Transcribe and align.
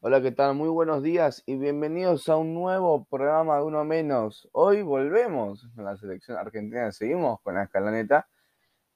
Hola, 0.00 0.22
¿qué 0.22 0.30
tal? 0.30 0.54
Muy 0.54 0.68
buenos 0.68 1.02
días 1.02 1.42
y 1.44 1.56
bienvenidos 1.56 2.28
a 2.28 2.36
un 2.36 2.54
nuevo 2.54 3.04
programa 3.06 3.56
de 3.56 3.64
Uno 3.64 3.84
Menos. 3.84 4.48
Hoy 4.52 4.82
volvemos 4.82 5.66
en 5.76 5.84
la 5.84 5.96
selección 5.96 6.38
argentina, 6.38 6.92
seguimos 6.92 7.40
con 7.42 7.56
la 7.56 7.64
escalaneta. 7.64 8.28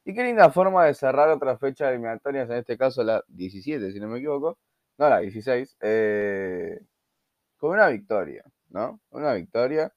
Y 0.04 0.14
qué 0.14 0.22
linda 0.22 0.50
forma 0.52 0.84
de 0.86 0.94
cerrar 0.94 1.28
otra 1.30 1.58
fecha 1.58 1.86
de 1.86 1.94
eliminatorias, 1.94 2.48
en 2.50 2.58
este 2.58 2.78
caso 2.78 3.02
la 3.02 3.24
17, 3.28 3.92
si 3.92 3.98
no 3.98 4.06
me 4.08 4.18
equivoco. 4.18 4.58
No, 4.96 5.08
la 5.08 5.18
16. 5.18 5.76
eh, 5.80 6.80
con 7.58 7.72
una 7.72 7.88
victoria, 7.88 8.44
¿no? 8.70 9.00
Una 9.10 9.34
victoria. 9.34 9.92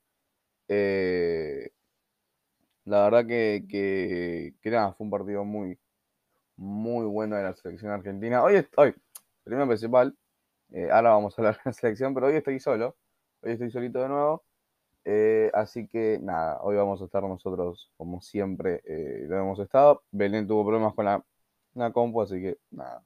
Eh, 0.68 1.70
la 2.86 3.04
verdad 3.10 3.28
que, 3.28 4.56
nada, 4.66 4.94
fue 4.94 5.06
un 5.06 5.12
partido 5.12 5.46
muy, 5.46 5.78
muy 6.58 7.06
bueno 7.06 7.36
de 7.36 7.44
la 7.44 7.54
selección 7.56 7.92
argentina. 7.92 8.44
Hoy, 8.44 8.66
hoy 8.78 8.96
primero 9.44 9.68
principal, 9.68 10.16
eh, 10.76 10.92
ahora 10.92 11.12
vamos 11.12 11.38
a 11.40 11.44
hablar 11.44 11.56
de 11.66 11.72
la 11.72 11.74
selección, 11.74 12.16
pero 12.16 12.28
hoy 12.28 12.36
estoy 12.38 12.60
solo. 12.62 12.98
Hoy 13.44 13.54
estoy 13.54 13.72
solito 13.72 14.02
de 14.02 14.10
nuevo. 14.10 14.46
eh, 15.06 15.52
así 15.56 15.88
que 15.88 16.20
nada, 16.22 16.62
hoy 16.64 16.78
vamos 16.78 17.02
a 17.02 17.06
estar 17.06 17.24
nosotros 17.24 17.92
como 17.98 18.22
siempre 18.22 18.82
eh, 18.86 19.26
lo 19.28 19.38
hemos 19.40 19.60
estado. 19.60 20.04
Belén 20.12 20.48
tuvo 20.48 20.66
problemas 20.66 20.96
con 20.96 21.06
la, 21.06 21.26
la 21.76 21.92
compu, 21.94 22.22
así 22.24 22.42
que 22.42 22.60
nada. 22.72 23.06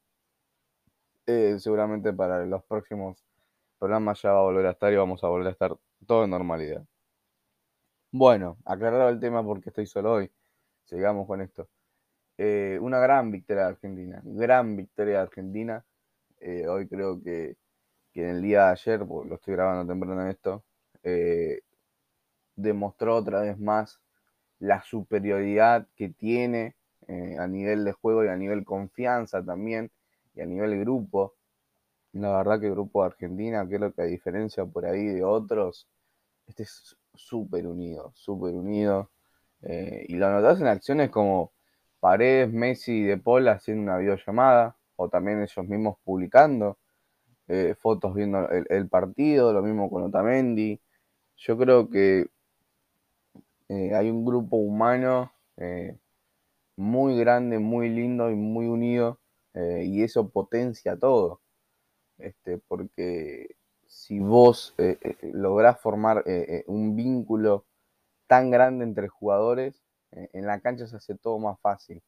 Eh, 1.28 1.58
seguramente 1.60 2.12
para 2.14 2.46
los 2.46 2.64
próximos 2.66 3.24
programas 3.80 4.22
ya 4.22 4.32
va 4.34 4.40
a 4.40 4.44
volver 4.44 4.66
a 4.68 4.72
estar 4.72 4.92
y 4.94 4.98
vamos 4.98 5.24
a 5.24 5.28
volver 5.30 5.48
a 5.48 5.52
estar 5.52 5.78
todo 6.08 6.24
en 6.26 6.32
normalidad. 6.32 6.86
Bueno, 8.12 8.58
aclarado 8.66 9.10
el 9.10 9.20
tema 9.20 9.44
porque 9.44 9.70
estoy 9.70 9.86
solo 9.88 10.14
hoy. 10.14 10.32
Sigamos 10.86 11.28
con 11.28 11.42
esto. 11.42 11.70
Una 12.82 13.00
gran 13.00 13.32
victoria 13.32 13.64
de 13.64 13.70
Argentina, 13.70 14.22
gran 14.24 14.76
victoria 14.78 15.16
de 15.18 15.22
Argentina. 15.24 15.86
Eh, 16.40 16.68
hoy 16.68 16.88
creo 16.88 17.22
que, 17.22 17.58
que 18.14 18.24
en 18.24 18.36
el 18.36 18.42
día 18.42 18.66
de 18.66 18.72
ayer, 18.72 19.06
porque 19.06 19.30
lo 19.30 19.36
estoy 19.36 19.56
grabando 19.56 19.92
temprano 19.92 20.28
esto, 20.30 20.64
eh, 21.04 21.62
demostró 22.56 23.18
otra 23.18 23.42
vez 23.42 23.60
más 23.60 24.00
la 24.60 24.82
superioridad 24.84 25.88
que 25.96 26.10
tiene 26.10 26.76
eh, 27.08 27.38
a 27.40 27.48
nivel 27.48 27.86
de 27.86 27.94
juego 27.94 28.24
y 28.24 28.28
a 28.28 28.36
nivel 28.36 28.66
confianza 28.66 29.44
también, 29.44 29.92
y 30.36 30.42
a 30.42 30.46
nivel 30.46 30.80
grupo. 30.80 31.36
La 32.14 32.38
verdad 32.38 32.60
que 32.60 32.68
el 32.68 32.74
grupo 32.74 33.02
de 33.02 33.08
Argentina, 33.08 33.68
creo 33.68 33.94
que 33.94 34.02
a 34.02 34.06
diferencia 34.06 34.66
por 34.66 34.86
ahí 34.86 35.06
de 35.08 35.24
otros, 35.24 35.88
este 36.48 36.64
es 36.64 36.98
súper 37.14 37.68
unido, 37.68 38.12
súper 38.16 38.54
unido. 38.54 39.12
Y 39.62 40.16
lo 40.16 40.32
notas 40.32 40.60
en 40.62 40.68
acciones 40.68 41.10
como 41.12 41.52
Paredes, 42.00 42.52
Messi 42.52 42.94
y 42.94 43.04
De 43.04 43.18
Paul 43.18 43.48
haciendo 43.50 43.84
una 43.84 43.98
videollamada, 43.98 44.76
o 45.00 45.08
también 45.08 45.42
ellos 45.42 45.66
mismos 45.66 45.98
publicando 46.04 46.78
eh, 47.48 47.74
fotos 47.80 48.14
viendo 48.14 48.50
el, 48.50 48.90
partido, 48.90 49.54
lo 49.54 49.62
mismo 49.62 49.90
con 49.90 50.04
Otamendi. 50.04 50.80
Yo 51.38 51.58
creo 51.58 51.90
que 51.90 52.28
eh, 53.70 53.96
hay 53.96 54.10
un 54.10 54.26
grupo 54.26 54.58
humano 54.58 55.32
eh, 55.56 55.98
muy 56.76 57.18
grande, 57.18 57.60
muy 57.60 57.90
lindo 57.90 58.30
y 58.30 58.36
muy 58.36 58.68
unido, 58.68 59.20
y 59.56 60.04
eso 60.04 60.30
potencia 60.30 60.98
todo. 60.98 61.42
Este, 62.18 62.60
porque 62.60 63.56
si 63.88 64.20
vos 64.20 64.76
lográs 65.22 65.82
formar 65.82 66.24
un 66.68 66.96
vínculo 66.96 67.66
tan 68.28 68.52
grande 68.52 68.86
entre 68.86 69.10
jugadores, 69.10 69.84
en 70.12 70.46
la 70.46 70.62
cancha 70.62 70.88
se 70.88 70.96
hace 70.98 71.16
todo 71.16 71.40
más 71.40 71.60
fácil. 71.60 72.02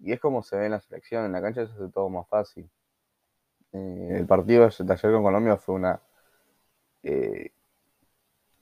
Y 0.00 0.12
es 0.12 0.20
como 0.20 0.42
se 0.42 0.56
ve 0.56 0.66
en 0.66 0.72
la 0.72 0.80
selección, 0.80 1.24
en 1.26 1.32
la 1.32 1.42
cancha 1.42 1.66
se 1.66 1.72
hace 1.72 1.88
todo 1.92 2.08
más 2.08 2.28
fácil. 2.28 2.68
Eh, 3.72 4.08
el 4.18 4.26
partido 4.26 4.68
de 4.68 4.92
ayer 4.92 5.12
con 5.12 5.22
Colombia 5.22 5.56
fue 5.56 5.74
una 5.76 6.00
eh, 7.02 7.52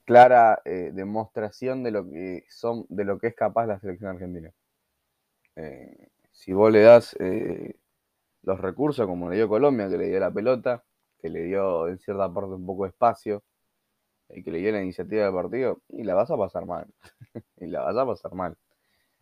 clara 0.05 0.61
eh, 0.65 0.91
demostración 0.93 1.83
de 1.83 1.91
lo 1.91 2.09
que 2.09 2.43
son, 2.49 2.85
de 2.89 3.05
lo 3.05 3.19
que 3.19 3.27
es 3.27 3.35
capaz 3.35 3.67
la 3.67 3.79
selección 3.79 4.09
argentina. 4.09 4.51
Eh, 5.55 6.09
si 6.31 6.53
vos 6.53 6.71
le 6.71 6.81
das 6.81 7.15
eh, 7.19 7.75
los 8.43 8.59
recursos, 8.59 9.05
como 9.05 9.29
le 9.29 9.35
dio 9.37 9.49
Colombia, 9.49 9.89
que 9.89 9.97
le 9.97 10.07
dio 10.07 10.19
la 10.19 10.31
pelota, 10.31 10.83
que 11.21 11.29
le 11.29 11.43
dio 11.43 11.87
en 11.87 11.99
cierta 11.99 12.33
parte 12.33 12.51
un 12.53 12.65
poco 12.65 12.83
de 12.85 12.89
espacio, 12.89 13.43
y 14.29 14.43
que 14.43 14.51
le 14.51 14.59
dio 14.59 14.71
la 14.71 14.81
iniciativa 14.81 15.25
del 15.25 15.33
partido, 15.33 15.81
y 15.89 16.03
la 16.03 16.15
vas 16.15 16.31
a 16.31 16.37
pasar 16.37 16.65
mal. 16.65 16.87
y 17.57 17.67
la 17.67 17.81
vas 17.81 17.97
a 17.97 18.05
pasar 18.05 18.33
mal. 18.33 18.57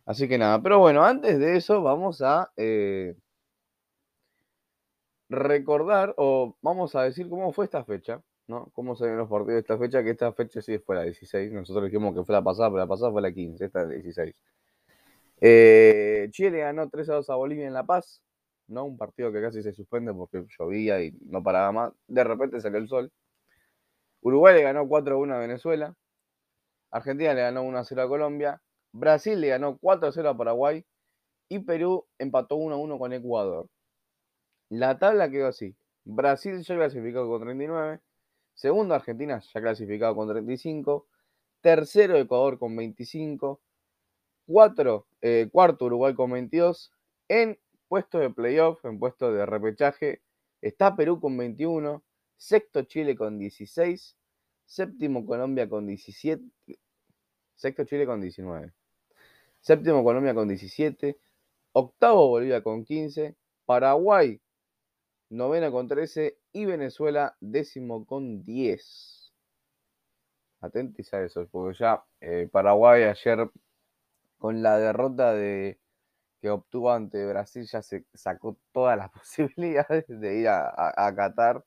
Así 0.08 0.26
que 0.26 0.38
nada, 0.38 0.62
pero 0.62 0.78
bueno, 0.78 1.04
antes 1.04 1.38
de 1.38 1.56
eso 1.58 1.82
vamos 1.82 2.22
a 2.22 2.50
eh, 2.56 3.14
recordar 5.28 6.14
o 6.16 6.56
vamos 6.62 6.94
a 6.94 7.02
decir 7.02 7.28
cómo 7.28 7.52
fue 7.52 7.66
esta 7.66 7.84
fecha, 7.84 8.22
¿no? 8.46 8.70
Cómo 8.72 8.96
se 8.96 9.04
ven 9.06 9.18
los 9.18 9.28
partidos 9.28 9.56
de 9.56 9.60
esta 9.60 9.76
fecha, 9.78 10.02
que 10.02 10.10
esta 10.12 10.32
fecha 10.32 10.62
sí 10.62 10.78
fue 10.78 10.96
la 10.96 11.02
16, 11.02 11.52
nosotros 11.52 11.84
dijimos 11.84 12.14
que 12.14 12.24
fue 12.24 12.34
la 12.34 12.42
pasada, 12.42 12.70
pero 12.70 12.78
la 12.78 12.86
pasada 12.86 13.12
fue 13.12 13.20
la 13.20 13.32
15, 13.32 13.66
esta 13.66 13.82
es 13.82 13.88
la 13.88 13.94
16. 13.94 14.34
Eh, 15.42 16.28
Chile 16.30 16.60
ganó 16.60 16.88
3 16.88 17.10
a 17.10 17.14
2 17.16 17.28
a 17.28 17.34
Bolivia 17.34 17.66
en 17.66 17.74
La 17.74 17.84
Paz, 17.84 18.22
¿no? 18.66 18.84
Un 18.86 18.96
partido 18.96 19.30
que 19.30 19.42
casi 19.42 19.62
se 19.62 19.74
suspende 19.74 20.14
porque 20.14 20.42
llovía 20.58 21.02
y 21.02 21.12
no 21.26 21.42
paraba 21.42 21.70
más. 21.72 21.92
De 22.06 22.24
repente 22.24 22.60
salió 22.62 22.78
el 22.78 22.88
sol. 22.88 23.12
Uruguay 24.22 24.54
le 24.54 24.62
ganó 24.62 24.88
4 24.88 25.16
a 25.16 25.18
1 25.18 25.34
a 25.34 25.38
Venezuela. 25.38 25.94
Argentina 26.90 27.34
le 27.34 27.42
ganó 27.42 27.62
1 27.62 27.78
a 27.78 27.84
0 27.84 28.02
a 28.02 28.08
Colombia. 28.08 28.62
Brasil 28.98 29.40
le 29.40 29.48
ganó 29.48 29.78
4 29.78 30.08
a 30.08 30.12
0 30.12 30.28
a 30.30 30.36
Paraguay. 30.36 30.84
Y 31.48 31.60
Perú 31.60 32.06
empató 32.18 32.56
1 32.56 32.74
a 32.74 32.78
1 32.78 32.98
con 32.98 33.12
Ecuador. 33.12 33.68
La 34.70 34.98
tabla 34.98 35.30
quedó 35.30 35.48
así. 35.48 35.76
Brasil 36.04 36.62
ya 36.62 36.74
clasificado 36.76 37.28
con 37.28 37.42
39. 37.42 38.00
Segundo 38.54 38.94
Argentina 38.94 39.40
ya 39.40 39.60
clasificado 39.60 40.14
con 40.14 40.28
35. 40.28 41.06
Tercero 41.60 42.16
Ecuador 42.16 42.58
con 42.58 42.76
25. 42.76 43.60
Cuatro, 44.46 45.06
eh, 45.20 45.48
cuarto 45.52 45.86
Uruguay 45.86 46.14
con 46.14 46.32
22. 46.32 46.92
En 47.28 47.58
puesto 47.88 48.18
de 48.18 48.30
playoff, 48.30 48.84
en 48.84 48.98
puesto 48.98 49.32
de 49.32 49.46
repechaje, 49.46 50.22
está 50.60 50.96
Perú 50.96 51.20
con 51.20 51.36
21. 51.36 52.02
Sexto 52.36 52.82
Chile 52.82 53.16
con 53.16 53.38
16. 53.38 54.16
Séptimo 54.66 55.24
Colombia 55.26 55.68
con 55.68 55.86
17. 55.86 56.44
Sexto 57.54 57.84
Chile 57.84 58.06
con 58.06 58.20
19. 58.20 58.72
Séptimo 59.60 60.02
Colombia 60.04 60.34
con 60.34 60.48
17. 60.48 61.18
Octavo 61.72 62.28
Bolivia 62.28 62.62
con 62.62 62.84
15. 62.84 63.36
Paraguay 63.66 64.40
novena 65.30 65.70
con 65.70 65.88
13. 65.88 66.38
Y 66.52 66.64
Venezuela 66.64 67.36
décimo 67.40 68.04
con 68.06 68.44
10. 68.44 69.32
Atentis 70.60 71.14
a 71.14 71.22
eso, 71.22 71.46
porque 71.50 71.78
ya 71.78 72.02
eh, 72.20 72.48
Paraguay 72.50 73.04
ayer 73.04 73.48
con 74.38 74.62
la 74.62 74.78
derrota 74.78 75.32
de, 75.32 75.78
que 76.40 76.50
obtuvo 76.50 76.92
ante 76.92 77.26
Brasil 77.26 77.66
ya 77.66 77.82
se 77.82 78.04
sacó 78.14 78.56
todas 78.72 78.96
las 78.96 79.10
posibilidades 79.12 80.06
de 80.08 80.40
ir 80.40 80.48
a, 80.48 81.12
Qatar. 81.16 81.64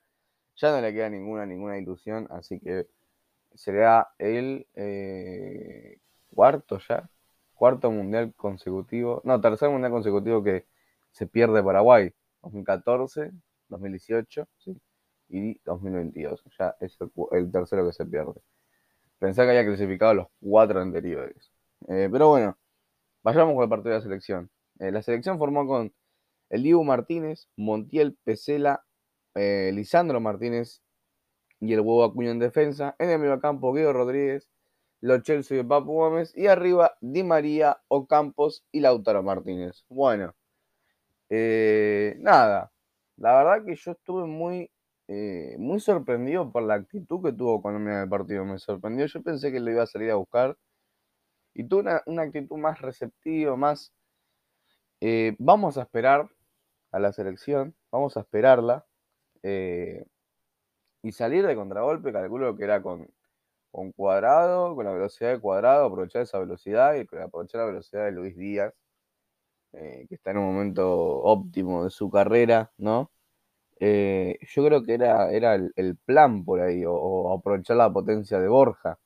Ya 0.58 0.72
no 0.72 0.82
le 0.82 0.94
queda 0.94 1.10
ninguna, 1.10 1.46
ninguna 1.46 1.78
ilusión, 1.78 2.28
así 2.30 2.60
que 2.60 2.88
será 3.56 4.14
el 4.18 4.68
eh, 4.76 6.00
cuarto 6.34 6.80
ya, 6.88 7.10
cuarto 7.62 7.92
mundial 7.92 8.34
consecutivo, 8.36 9.22
no, 9.24 9.40
tercer 9.40 9.70
mundial 9.70 9.92
consecutivo 9.92 10.44
que 10.44 10.66
se 11.12 11.28
pierde 11.28 11.62
Paraguay, 11.64 12.12
2014, 12.42 13.32
2018 13.70 14.48
¿sí? 14.58 14.82
y 15.30 15.60
2022, 15.64 16.44
ya 16.58 16.76
es 16.80 16.98
el, 17.00 17.12
el, 17.34 17.52
tercero 17.52 17.86
que 17.86 17.94
se 17.94 18.04
pierde. 18.08 18.42
Pensé 19.20 19.44
que 19.44 19.50
había 19.50 19.64
clasificado 19.64 20.16
los 20.16 20.28
cuatro 20.40 20.82
anteriores. 20.82 21.52
Eh, 21.88 22.10
pero 22.12 22.30
bueno, 22.30 22.58
vayamos 23.22 23.54
con 23.54 23.62
el 23.62 23.70
partido 23.70 23.92
de 23.92 23.98
la 23.98 24.04
selección. 24.06 24.50
Eh, 24.80 24.92
la 24.92 25.04
selección 25.04 25.38
formó 25.38 25.68
con 25.68 25.94
el 26.50 26.64
Dibu 26.64 26.84
Martínez, 26.84 27.48
Montiel 27.58 28.18
Pesela, 28.24 28.84
eh, 29.36 29.70
Lisandro 29.72 30.20
Martínez 30.20 30.82
y 31.60 31.74
el 31.74 31.82
huevo 31.82 32.06
Acuña 32.06 32.32
en 32.32 32.40
defensa. 32.40 32.96
En 32.98 33.12
el 33.12 33.20
medio 33.20 33.40
campo, 33.40 33.72
Guido 33.72 33.94
Rodríguez, 33.94 34.51
Lo 35.02 35.20
Chelsea 35.22 35.60
y 35.60 35.64
Papu 35.64 35.94
Gómez. 35.94 36.32
Y 36.36 36.48
arriba, 36.48 36.96
Di 37.02 37.24
María, 37.24 37.82
Ocampos 37.88 38.64
y 38.72 38.82
Lautaro 38.82 39.24
Martínez. 39.24 39.84
Bueno, 39.90 40.36
eh, 41.30 42.16
nada. 42.20 42.72
La 43.18 43.36
verdad 43.36 43.66
que 43.66 43.76
yo 43.76 43.92
estuve 43.92 44.26
muy, 44.28 44.72
eh, 45.08 45.56
muy 45.60 45.80
sorprendido 45.80 46.52
por 46.52 46.64
la 46.64 46.76
actitud 46.76 47.24
que 47.24 47.34
tuvo 47.34 47.62
Colombia 47.62 47.94
en 47.96 48.00
el 48.02 48.10
partido. 48.10 48.46
Me 48.46 48.60
sorprendió. 48.60 49.06
Yo 49.08 49.24
pensé 49.24 49.52
que 49.52 49.60
lo 49.60 49.72
iba 49.72 49.84
a 49.84 49.88
salir 49.88 50.12
a 50.12 50.16
buscar. 50.16 50.58
Y 51.54 51.66
tuvo 51.66 51.82
una, 52.08 52.22
actitud 52.24 52.58
más 52.58 52.82
receptiva, 52.82 53.56
más... 53.58 53.94
Eh, 55.02 55.36
vamos 55.40 55.78
a 55.78 55.84
esperar 55.84 56.30
a 56.92 57.00
la 57.00 57.14
selección. 57.14 57.76
Vamos 57.92 58.18
a 58.18 58.22
esperarla. 58.22 58.86
Y 61.04 61.12
salir 61.14 61.46
de 61.48 61.56
contragolpe, 61.56 62.14
calculo 62.14 62.56
que 62.56 62.64
era 62.64 62.82
con, 62.84 63.10
con 63.72 63.92
cuadrado, 63.92 64.76
con 64.76 64.86
la 64.86 64.92
velocidad 64.94 65.32
de 65.32 65.40
cuadrado, 65.40 65.86
aprovechar 65.88 66.24
esa 66.24 66.40
velocidad 66.40 66.96
y 66.96 67.02
aprovechar 67.18 67.62
la 67.62 67.68
velocidad 67.68 68.06
de 68.06 68.12
Luis 68.12 68.36
Díaz, 68.38 68.74
eh, 69.74 70.06
que 70.10 70.16
está 70.16 70.32
en 70.32 70.38
un 70.40 70.54
momento 70.54 70.90
óptimo 71.24 71.84
de 71.86 71.90
su 71.92 72.10
carrera, 72.10 72.72
¿no? 72.78 73.12
Eh, 73.80 74.38
yo 74.42 74.66
creo 74.66 74.84
que 74.84 74.94
era, 74.96 75.32
era 75.32 75.56
el, 75.56 75.98
plan 76.06 76.46
por 76.46 76.62
ahí, 76.62 76.84
o, 76.88 77.34
aprovechar 77.34 77.78
la 77.78 77.92
potencia 77.92 78.40
de 78.40 78.48
Borja. 78.48 79.00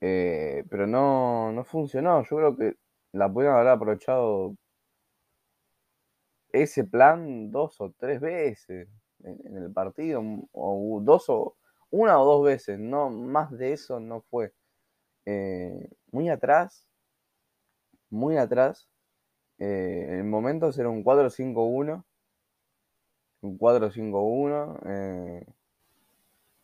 Eh, 0.00 0.64
pero 0.70 0.86
no, 0.86 1.52
no 1.52 1.64
funcionó. 1.64 2.22
Yo 2.24 2.36
creo 2.36 2.56
que 2.56 2.74
la 3.12 3.32
pudieron 3.32 3.56
haber 3.56 3.68
aprovechado 3.68 4.54
ese 6.52 6.84
plan 6.84 7.50
dos 7.50 7.80
o 7.80 7.92
tres 7.98 8.20
veces 8.20 8.88
en, 9.22 9.56
el 9.56 9.72
partido, 9.72 10.22
o 10.52 11.00
dos 11.02 11.28
o 11.28 11.56
una 11.90 12.20
o 12.20 12.24
dos 12.24 12.44
veces, 12.44 12.78
no 12.78 13.10
más 13.10 13.50
de 13.52 13.72
eso 13.72 14.00
no 14.00 14.22
fue. 14.22 14.52
Eh, 15.26 15.88
muy 16.12 16.28
atrás, 16.28 16.86
muy 18.10 18.36
atrás. 18.36 18.88
en 19.58 20.28
momentos 20.30 20.78
era 20.78 20.88
un 20.88 21.04
4-5-1 21.04 22.04
un 23.42 23.58
4-5-1 23.58 24.80
eh, 24.86 25.46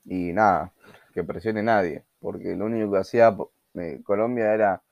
y 0.05 0.33
nada, 0.33 0.73
que 1.13 1.25
presione 1.25 1.63
nadie, 1.63 2.05
porque 2.21 2.55
lo 2.55 2.67
único 2.67 2.93
que 2.93 2.99
hacía 2.99 3.37
eh, 3.75 4.01
Colombia 4.05 4.55
era 4.55 4.83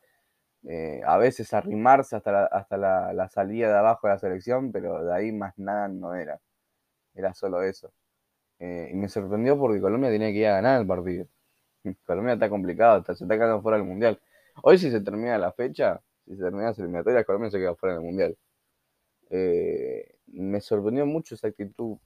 eh, 0.64 1.02
a 1.06 1.19
veces 1.19 1.52
arrimarse 1.54 2.16
hasta, 2.16 2.32
la, 2.32 2.44
hasta 2.46 2.76
la, 2.76 3.28
salida 3.28 3.69
de 3.69 3.78
abajo 3.78 4.06
de 4.06 4.14
la 4.14 4.19
selección, 4.19 4.72
pero 4.72 5.04
de 5.04 5.14
ahí 5.14 5.32
más 5.32 5.56
nada 5.58 5.88
no 5.88 6.14
era, 6.14 6.40
era 7.14 7.34
solo 7.34 7.62
eso. 7.62 7.92
Y 8.58 8.94
me 8.94 9.08
sorprendió 9.08 9.58
porque 9.58 9.80
Colombia 9.80 10.10
tenía 10.10 10.28
que 10.28 10.38
ir 10.38 10.46
a 10.46 10.54
ganar 10.54 10.80
el 10.80 10.86
partido. 10.86 11.26
Colombia 12.06 12.34
está 12.34 12.48
complicado, 12.48 13.04
se 13.04 13.12
está 13.12 13.34
quedando 13.34 13.62
fuera 13.62 13.78
del 13.78 13.86
Mundial. 13.86 14.20
Hoy 14.62 14.78
si 14.78 14.90
se 14.90 15.00
termina 15.00 15.36
la 15.38 15.52
fecha, 15.52 16.00
si 16.24 16.36
se 16.36 16.42
termina 16.42 16.66
las 16.66 16.78
eliminatorias, 16.78 17.24
Colombia 17.24 17.50
se 17.50 17.58
queda 17.58 17.74
fuera 17.74 17.96
del 17.96 18.04
Mundial. 18.04 18.36
Eh, 19.30 20.16
me 20.28 20.60
sorprendió 20.60 21.06
mucho 21.06 21.34
esa 21.34 21.48
actitud 21.48 21.98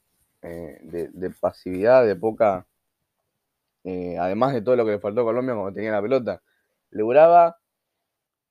eh, 0.43 0.79
de, 0.83 1.31
pasividad, 1.31 2.07
de 2.07 2.17
poca, 2.17 2.67
eh, 3.85 4.17
además 4.19 4.55
de 4.55 4.63
todo 4.63 4.77
lo 4.77 4.85
que 4.85 4.93
le 4.93 4.99
faltó 5.01 5.23
a 5.23 5.25
Colombia 5.25 5.55
cuando 5.55 5.75
tenía 5.75 5.93
la 5.93 6.03
pelota. 6.03 6.43
Le 6.91 7.03
duraba 7.03 7.59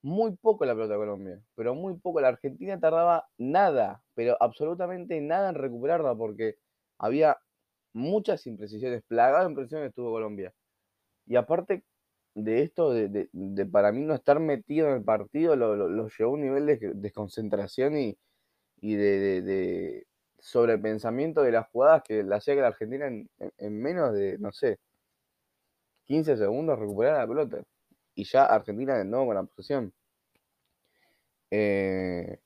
muy 0.02 0.36
poco 0.36 0.64
la 0.64 0.74
pelota 0.74 0.94
a 0.94 0.98
Colombia, 0.98 1.40
pero 1.54 1.74
muy 1.74 1.96
poco. 1.98 2.20
La 2.20 2.28
Argentina 2.28 2.78
tardaba 2.78 3.28
nada, 3.36 4.02
pero 4.14 4.36
absolutamente 4.40 5.20
nada 5.20 5.50
en 5.50 5.54
recuperarla 5.56 6.14
porque 6.14 6.56
había 6.98 7.38
muchas 7.92 8.46
imprecisiones, 8.46 9.02
plagadas 9.06 9.44
de 9.44 9.50
imprecisiones 9.50 9.88
estuvo 9.90 10.12
Colombia. 10.12 10.52
Y 11.26 11.36
aparte 11.36 11.84
de 12.34 12.62
esto, 12.62 12.92
de, 12.92 13.28
para 13.70 13.92
mí 13.92 14.02
no 14.02 14.14
estar 14.14 14.40
metido 14.40 14.88
en 14.88 14.94
el 14.96 15.04
partido, 15.04 15.56
lo, 15.56 16.08
llevó 16.08 16.30
a 16.30 16.34
un 16.34 16.42
nivel 16.42 16.66
de 16.66 16.92
desconcentración 16.94 17.96
y, 17.98 18.18
y 18.80 18.94
de, 18.96 19.42
de, 19.42 20.06
sobrepensamiento 20.38 21.42
de 21.42 21.52
las 21.52 21.68
jugadas 21.68 22.02
que 22.04 22.22
la 22.22 22.36
hacía 22.36 22.54
que 22.54 22.60
la 22.60 22.68
Argentina 22.68 23.06
en, 23.06 23.82
menos 23.82 24.14
de, 24.14 24.38
no 24.38 24.52
sé, 24.52 24.78
15 26.04 26.36
segundos 26.36 26.78
recuperara 26.78 27.18
la 27.20 27.28
pelota. 27.28 27.62
Y 28.14 28.24
ya 28.24 28.44
Argentina 28.44 28.96
de 28.96 29.04
nuevo 29.04 29.26
con 29.26 29.34
la 29.36 29.42
posesión. 29.44 29.92
Eh, 31.50 32.38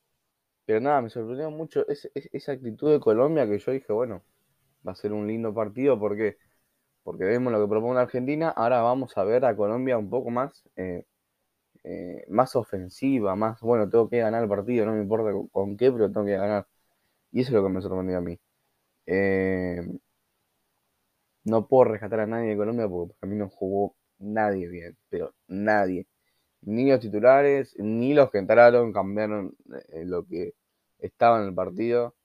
pero 0.64 0.80
nada, 0.80 1.02
me 1.02 1.10
sorprendió 1.10 1.50
mucho 1.50 1.84
esa 1.88 2.52
actitud 2.52 2.92
de 2.92 3.00
Colombia 3.00 3.46
que 3.46 3.58
yo 3.58 3.72
dije, 3.72 3.92
bueno, 3.92 4.22
va 4.86 4.92
a 4.92 4.94
ser 4.96 5.12
un 5.12 5.26
lindo 5.26 5.54
partido 5.54 5.98
porque, 5.98 6.36
porque 7.04 7.24
vemos 7.24 7.52
lo 7.52 7.60
que 7.62 7.68
propone 7.68 8.00
Argentina. 8.00 8.50
Ahora 8.50 8.82
vamos 8.82 9.16
a 9.18 9.24
ver 9.24 9.44
a 9.44 9.56
Colombia 9.56 9.98
un 9.98 10.10
poco 10.10 10.30
más 10.30 10.64
eh, 10.76 11.04
eh, 11.84 12.24
más 12.28 12.54
ofensiva, 12.56 13.34
más, 13.36 13.60
bueno, 13.60 13.88
tengo 13.90 14.08
que 14.08 14.18
ganar 14.18 14.42
el 14.42 14.48
partido, 14.48 14.86
no 14.86 14.92
me 14.94 15.02
importa 15.02 15.32
con, 15.52 15.76
qué, 15.76 15.90
pero 15.92 16.10
tengo 16.12 16.26
que 16.26 16.36
ganar. 16.36 16.66
Y 17.32 17.42
eso 17.42 17.50
es 17.50 17.54
lo 17.54 17.64
que 17.64 17.70
me 17.70 17.82
sorprendió 17.82 18.18
a 18.18 18.20
mí. 18.22 18.38
Eh, 19.06 19.82
no 21.44 21.66
puedo 21.68 21.84
rescatar 21.84 22.20
a 22.20 22.26
nadie 22.26 22.50
de 22.50 22.56
Colombia 22.56 22.88
porque 22.88 23.14
a 23.20 23.26
mí 23.26 23.36
no 23.36 23.48
jugó 23.48 23.96
nadie 24.18 24.68
bien, 24.68 24.96
pero 25.08 25.34
nadie. 25.48 26.06
Ni 26.62 26.90
los 26.90 27.00
titulares, 27.00 27.74
ni 27.78 28.14
los 28.14 28.30
que 28.30 28.38
entraron 28.38 28.92
cambiaron 28.92 29.56
lo 30.06 30.24
que 30.26 30.54
estaba 30.98 31.40
en 31.40 31.48
el 31.48 31.54
partido. 31.54 32.16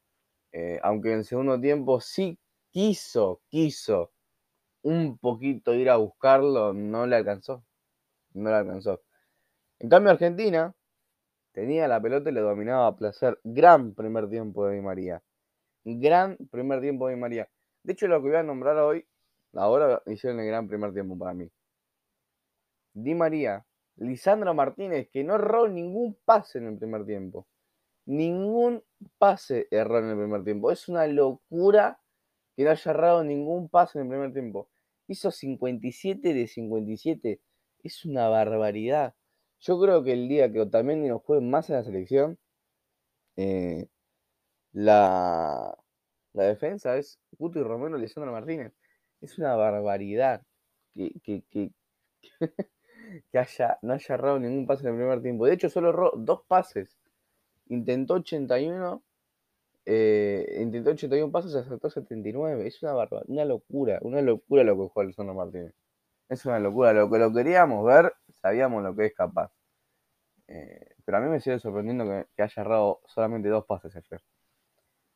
aunque 0.84 1.14
en 1.14 1.20
el 1.20 1.26
segundo 1.26 1.60
tiempo 1.60 2.02
sí 2.02 2.40
quiso, 2.78 3.42
quiso 3.50 4.12
un 4.84 5.18
poquito 5.18 5.74
ir 5.74 5.90
a 5.90 5.96
buscarlo, 5.96 6.74
no 6.74 7.08
le 7.08 7.16
alcanzó. 7.16 7.66
No 8.34 8.52
le 8.52 8.56
alcanzó. 8.56 9.02
En 9.80 9.90
cambio, 9.90 10.12
Argentina 10.12 10.76
tenía 11.54 11.88
la 11.88 12.00
pelota 12.00 12.30
y 12.30 12.34
le 12.34 12.42
dominaba 12.42 12.86
a 12.86 12.96
placer. 12.96 13.40
Gran 13.44 13.96
primer 13.96 14.30
tiempo 14.30 14.68
de 14.68 14.76
Di 14.76 14.82
María. 14.82 15.24
Gran 15.86 16.38
primer 16.52 16.80
tiempo 16.80 17.08
de 17.08 17.16
Di 17.16 17.20
María. 17.20 17.50
De 17.82 17.94
hecho, 17.94 18.08
lo 18.08 18.22
que 18.22 18.28
voy 18.28 18.38
a 18.38 18.44
nombrar 18.44 18.78
hoy, 18.78 19.08
ahora 19.54 20.04
hicieron 20.06 20.40
el 20.40 20.46
gran 20.46 20.68
primer 20.68 20.94
tiempo 20.94 21.18
para 21.18 21.34
mí. 21.34 21.50
Di 22.94 23.16
María, 23.16 23.66
Lisandro 23.96 24.54
Martínez, 24.54 25.10
que 25.12 25.24
no 25.24 25.34
erró 25.34 25.68
ningún 25.68 26.16
pase 26.26 26.60
en 26.60 26.68
el 26.68 26.78
primer 26.78 27.08
tiempo. 27.08 27.48
Ningún 28.06 28.84
pase 29.18 29.68
erró 29.72 29.98
en 29.98 30.10
el 30.12 30.18
primer 30.18 30.44
tiempo. 30.44 30.70
Es 30.70 30.88
una 30.88 31.08
locura 31.08 32.00
que 32.58 32.64
no 32.64 32.72
haya 32.72 32.92
errado 32.92 33.24
ningún 33.24 33.70
pase 33.70 34.00
en 34.00 34.06
el 34.06 34.10
primer 34.10 34.34
tiempo. 34.34 34.68
Hizo 35.08 35.32
57 35.32 36.34
de 36.34 36.48
57. 36.48 37.40
Es 37.84 38.04
una 38.04 38.30
barbaridad. 38.30 39.16
Yo 39.60 39.80
creo 39.80 40.04
que 40.04 40.14
el 40.14 40.28
día 40.28 40.52
que 40.52 40.62
Otamendi 40.62 41.08
nos 41.08 41.22
juegue 41.22 41.46
más 41.46 41.70
en 41.70 41.76
la 41.78 41.84
selección, 41.84 42.40
eh, 43.36 43.88
la, 44.74 45.78
la, 46.34 46.44
defensa 46.44 46.98
es 46.98 47.20
Romero 47.40 47.98
y 47.98 48.02
Lisandro 48.02 48.32
Martínez. 48.32 48.74
Es 49.22 49.38
una 49.38 49.56
barbaridad 49.56 50.42
que, 50.96 51.12
que, 51.24 51.44
que, 53.32 53.38
haya, 53.40 53.78
no 53.84 53.94
haya 53.94 54.16
errado 54.16 54.40
ningún 54.40 54.66
pase 54.66 54.84
en 54.84 54.94
el 54.94 54.96
primer 55.00 55.22
tiempo. 55.22 55.46
De 55.46 55.54
hecho, 55.54 55.70
solo 55.70 55.90
erró 55.90 56.12
dos 56.18 56.42
pases. 56.48 56.98
Intentó 57.68 58.16
81, 58.16 59.04
eh, 59.90 60.60
intentó 60.62 60.92
81 60.92 61.32
pases 61.32 61.54
y 61.54 61.58
acertó 61.58 61.90
79. 61.90 62.68
Es 62.68 62.84
una 62.84 62.92
barbaridad, 62.94 63.30
una 63.30 63.46
locura, 63.46 64.00
una 64.02 64.22
locura 64.22 64.64
lo 64.66 64.76
que 64.78 64.90
juega 64.90 65.08
Lisandro 65.08 65.34
Martínez. 65.34 65.74
Es 66.30 66.46
una 66.46 66.60
locura. 66.60 66.94
Lo 66.94 67.10
que 67.10 67.20
lo 67.20 67.34
queríamos 67.34 67.86
ver, 67.86 68.14
sabíamos 68.42 68.84
lo 68.84 68.96
que 68.96 69.08
es 69.08 69.14
capaz. 69.16 69.52
Eh, 70.48 70.96
pero 71.06 71.18
a 71.20 71.22
mí 71.22 71.30
me 71.30 71.40
sigue 71.40 71.60
sorprendiendo 71.60 72.06
que, 72.36 72.44
haya 72.44 72.62
errado 72.64 73.02
solamente 73.08 73.50
dos 73.50 73.66
pases 73.66 73.96
ayer. 73.96 74.22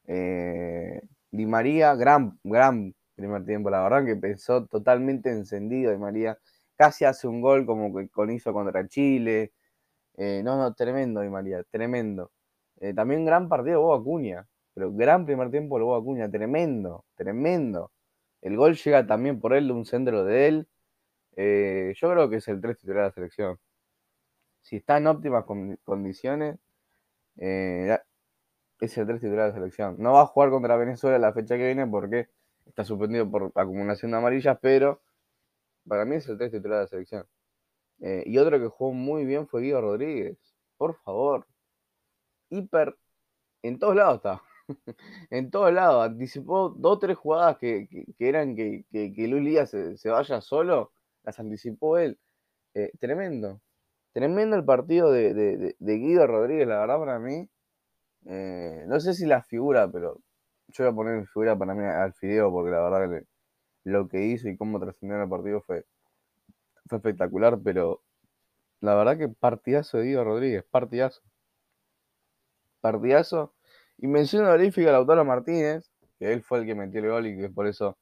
Eh, 0.08 1.02
Di 1.32 1.46
María, 1.46 1.96
gran, 1.96 2.40
gran 2.44 2.96
primer 3.16 3.46
tiempo, 3.46 3.70
la 3.70 3.84
verdad 3.84 4.06
que 4.06 4.16
pensó 4.16 4.66
totalmente 4.68 5.30
encendido 5.32 5.92
Di 5.92 5.98
María. 5.98 6.38
Casi 6.78 7.06
hace 7.06 7.28
un 7.28 7.42
gol 7.42 7.66
como 7.66 7.94
que 7.96 8.10
con 8.10 8.32
hizo 8.32 8.54
contra 8.54 8.88
Chile. 8.88 9.54
Eh, 10.18 10.42
no, 10.44 10.58
no, 10.58 10.74
tremendo 10.76 11.22
Di 11.22 11.30
María, 11.30 11.64
tremendo. 11.72 12.32
también 12.96 13.26
gran 13.26 13.50
partido 13.50 13.82
Boba 13.82 13.98
Acuña, 14.00 14.48
pero 14.82 14.94
gran 14.94 15.26
primer 15.26 15.52
tiempo 15.52 15.80
Boba 15.80 16.00
Acuña, 16.00 16.30
tremendo, 16.32 17.06
tremendo. 17.16 17.92
El 18.42 18.58
gol 18.58 18.76
llega 18.76 19.06
también 19.06 19.40
por 19.40 19.54
él 19.54 19.68
de 19.68 19.74
un 19.74 19.86
centro 19.86 20.26
de 20.26 20.48
él. 20.48 20.68
yo 21.96 22.10
creo 22.12 22.30
que 22.30 22.38
es 22.38 22.48
el 22.48 22.62
3 22.62 22.78
titular 22.80 23.04
de 23.04 23.10
la 23.10 23.12
selección 23.14 23.60
si 24.62 24.78
está 24.78 24.98
en 24.98 25.08
óptimas 25.08 25.46
condiciones, 25.84 26.60
eh, 27.38 27.98
es 28.80 28.98
el 28.98 29.08
3 29.08 29.22
titular 29.22 29.48
de 29.48 29.54
selección. 29.54 29.96
No 30.00 30.14
va 30.14 30.22
a 30.22 30.26
jugar 30.28 30.50
contra 30.50 30.76
Venezuela 30.78 31.20
la 31.20 31.34
fecha 31.34 31.58
que 31.58 31.66
viene 31.66 31.88
porque 31.88 32.30
está 32.66 32.86
suspendido 32.86 33.30
por 33.30 33.52
acumulación 33.56 34.12
de 34.12 34.18
amarillas, 34.18 34.58
pero 34.62 35.02
para 35.88 36.06
mí 36.06 36.16
es 36.18 36.28
el 36.30 36.38
3 36.38 36.52
titular 36.52 36.82
de 36.82 36.88
selección. 36.88 37.28
Eh, 38.02 38.24
y 38.26 38.38
otro 38.38 38.60
que 38.60 38.68
jugó 38.68 38.94
muy 38.94 39.26
bien 39.26 39.48
fue 39.48 39.62
Guido 39.62 39.82
Rodríguez. 39.82 40.38
Por 40.78 40.96
favor. 40.96 41.48
Hiper. 42.50 42.98
En 43.64 43.80
todos 43.80 43.96
lados 43.96 44.18
está. 44.18 44.42
en 45.30 45.52
todos 45.52 45.74
lados. 45.74 46.06
Anticipó 46.06 46.70
dos 46.70 46.98
o 46.98 47.00
tres 47.00 47.18
jugadas 47.18 47.58
que, 47.58 47.88
eran 48.20 48.56
que, 48.56 48.86
que, 48.92 49.28
Luis 49.28 49.44
Lías 49.44 49.70
se, 49.70 50.10
vaya 50.10 50.42
solo. 50.42 50.92
Las 51.24 51.40
anticipó 51.40 51.98
él. 51.98 52.20
Eh, 52.74 52.92
tremendo. 53.00 53.62
Tremendo 54.14 54.56
el 54.56 54.66
partido 54.66 55.12
de, 55.12 55.76
Guido 55.80 56.28
Rodríguez, 56.28 56.68
la 56.68 56.80
verdad, 56.80 57.00
para 57.00 57.20
mí. 57.20 57.50
Eh, 58.26 58.86
no 58.88 59.00
sé 59.00 59.14
si 59.14 59.26
la 59.26 59.42
figura, 59.44 59.90
pero 59.92 60.20
yo 60.70 60.84
voy 60.86 60.92
a 60.92 60.96
poner 60.96 61.28
figura 61.28 61.58
para 61.58 61.74
mí 61.74 61.84
al 61.86 62.14
Fideo, 62.14 62.52
porque 62.52 62.72
la 62.72 62.82
verdad 62.82 63.10
que 63.10 63.26
lo 63.84 64.08
que 64.08 64.26
hizo 64.26 64.50
y 64.50 64.58
cómo 64.58 64.80
trascendió 64.80 65.22
el 65.22 65.30
partido 65.30 65.62
fue, 65.62 65.86
fue 66.88 66.98
espectacular, 67.00 67.60
pero 67.64 68.02
la 68.82 68.96
verdad 68.96 69.18
que 69.18 69.30
partidazo 69.30 69.98
de 70.00 70.06
Guido 70.06 70.24
Rodríguez, 70.24 70.64
partidazo. 70.70 71.22
Partidazo. 72.82 73.54
Y 74.02 74.08
mención 74.08 74.44
honorífica 74.44 74.90
a 74.90 74.94
Lautaro 74.94 75.24
Martínez, 75.24 75.90
que 76.20 76.34
él 76.34 76.42
fue 76.44 76.60
el 76.60 76.66
que 76.66 76.76
metió 76.76 77.00
el 77.00 77.10
gol 77.10 77.28
y 77.28 77.38
que 77.38 77.50
por 77.50 77.68
eso 77.68 77.98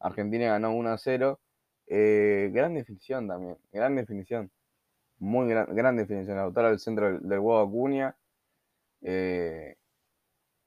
Argentina 0.00 0.46
ganó 0.46 0.72
1 0.74 0.90
a 0.90 0.98
0. 0.98 1.40
Eh, 1.86 2.50
gran 2.52 2.74
definición 2.74 3.28
también, 3.28 3.58
gran 3.72 3.94
definición 3.94 4.50
muy 5.18 5.48
gran, 5.48 5.74
gran 5.74 5.96
definición. 5.96 6.36
Lautaro 6.36 6.68
al 6.68 6.80
centro 6.80 7.06
del, 7.12 7.28
del 7.28 7.38
huevo 7.38 7.60
Acuña. 7.60 8.16
Eh, 9.02 9.76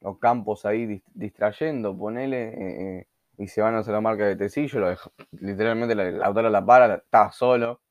o 0.02 0.20
campos 0.20 0.66
ahí 0.66 1.02
distrayendo, 1.14 1.98
ponele, 1.98 3.08
y 3.38 3.48
se 3.48 3.62
van 3.62 3.76
a 3.76 3.80
hacer 3.80 3.94
la 3.94 4.02
marca 4.02 4.26
de 4.26 4.36
Tecillo, 4.36 4.80
lo 4.80 4.96
literalmente 5.32 5.94
el 5.94 6.22
autor 6.24 6.52
la 6.52 6.64
para, 6.66 6.96
está 6.96 7.32
solo, 7.32 7.82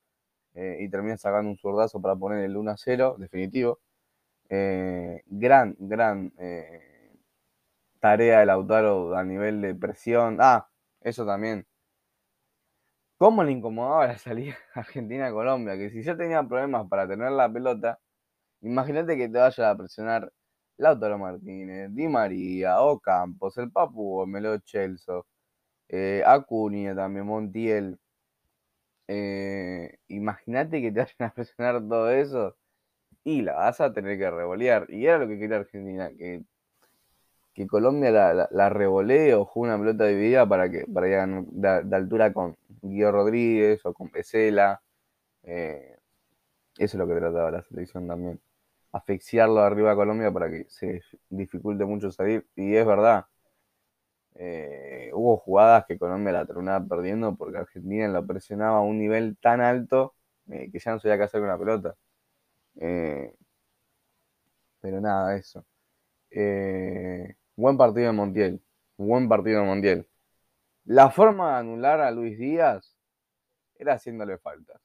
y 0.54 0.88
termina 0.88 1.16
sacando 1.16 1.50
un 1.50 1.58
zurdazo 1.58 2.00
para 2.00 2.14
poner 2.16 2.44
el 2.44 2.56
1 2.56 2.70
a 2.70 2.76
0, 2.76 3.16
definitivo. 3.18 3.80
Gran, 4.48 5.76
gran 5.78 6.32
tarea 8.00 8.40
del 8.40 8.48
Lautaro 8.48 9.16
a 9.16 9.24
nivel 9.24 9.60
de 9.62 9.74
presión. 9.74 10.38
Ah, 10.40 10.68
eso 11.00 11.24
también. 11.26 11.66
¿Cómo 13.18 13.42
le 13.44 13.52
incomodaba 13.52 14.06
la 14.06 14.18
salida 14.18 14.56
Argentina-Colombia? 14.74 15.76
Que 15.76 15.90
si 15.90 16.02
ya 16.02 16.16
tenía 16.16 16.42
problemas 16.42 16.86
para 16.88 17.08
tener 17.08 17.30
la 17.32 17.50
pelota, 17.52 17.98
imagínate 18.62 19.16
que 19.16 19.28
te 19.28 19.38
vaya 19.38 19.70
a 19.70 19.76
presionar 19.76 20.32
Lautaro 20.78 21.18
Martínez, 21.18 21.90
Di 21.94 22.08
María, 22.08 22.80
Ocampos, 22.82 23.56
el 23.58 23.70
Papu, 23.72 24.26
Melo 24.26 24.58
Chelso, 24.58 25.26
eh, 25.88 26.22
Acuña 26.26 26.94
también, 26.94 27.26
Montiel. 27.26 27.98
Eh, 29.08 29.98
imagínate 30.08 30.80
que 30.82 30.92
te 30.92 31.00
vayan 31.00 31.30
a 31.30 31.34
presionar 31.34 31.80
todo 31.88 32.10
eso 32.10 32.56
y 33.24 33.42
la 33.42 33.54
vas 33.54 33.80
a 33.80 33.92
tener 33.92 34.18
que 34.18 34.30
revolear. 34.30 34.86
Y 34.90 35.06
era 35.06 35.18
lo 35.18 35.28
que 35.28 35.38
quería 35.38 35.56
Argentina, 35.58 36.10
que 36.16 36.44
que 37.54 37.66
Colombia 37.68 38.10
la, 38.10 38.48
la, 38.50 38.68
revolee 38.68 39.34
o 39.34 39.44
juegue 39.44 39.72
una 39.72 39.78
pelota 39.82 40.06
dividida 40.06 40.46
para 40.48 40.70
que 40.70 40.86
para 40.92 41.08
ir 41.08 41.44
de, 41.52 41.96
altura 41.96 42.32
con 42.32 42.56
Guido 42.82 43.12
Rodríguez 43.12 43.84
o 43.86 43.94
con 43.94 44.10
Pesela. 44.10 44.82
Eh, 45.44 45.96
eso 46.78 46.96
es 46.96 46.98
lo 46.98 47.06
que 47.06 47.14
trataba 47.14 47.50
la 47.52 47.62
selección 47.62 48.08
también. 48.08 48.40
Asfixiarlo 48.92 49.60
arriba 49.60 49.92
a 49.92 49.96
Colombia 49.96 50.32
para 50.32 50.50
que 50.50 50.66
se 50.68 51.02
dificulte 51.30 51.84
mucho 51.84 52.10
salir. 52.10 52.46
Y 52.56 52.74
es 52.76 52.86
verdad. 52.86 53.26
Eh, 54.36 55.10
hubo 55.14 55.36
jugadas 55.36 55.86
que 55.86 55.98
Colombia 55.98 56.32
la 56.32 56.46
terminaba 56.46 56.84
perdiendo 56.84 57.36
porque 57.36 57.58
Argentina 57.58 58.08
la 58.08 58.22
presionaba 58.22 58.78
a 58.78 58.80
un 58.80 58.98
nivel 58.98 59.36
tan 59.40 59.60
alto 59.60 60.14
eh, 60.50 60.70
que 60.72 60.78
ya 60.80 60.92
no 60.92 60.98
sabía 60.98 61.18
qué 61.18 61.24
hacer 61.24 61.40
con 61.40 61.48
la 61.48 61.58
pelota. 61.58 61.94
Pero 64.80 65.00
nada, 65.00 65.36
eso. 65.36 65.64
Buen 67.56 67.76
partido 67.76 68.06
de 68.08 68.12
Montiel. 68.12 68.62
Buen 68.96 69.28
partido 69.28 69.60
de 69.60 69.66
Montiel. 69.66 70.08
La 70.84 71.10
forma 71.10 71.52
de 71.52 71.58
anular 71.60 72.00
a 72.00 72.10
Luis 72.10 72.38
Díaz 72.38 72.96
era 73.76 73.94
haciéndole 73.94 74.38
falta. 74.38 74.80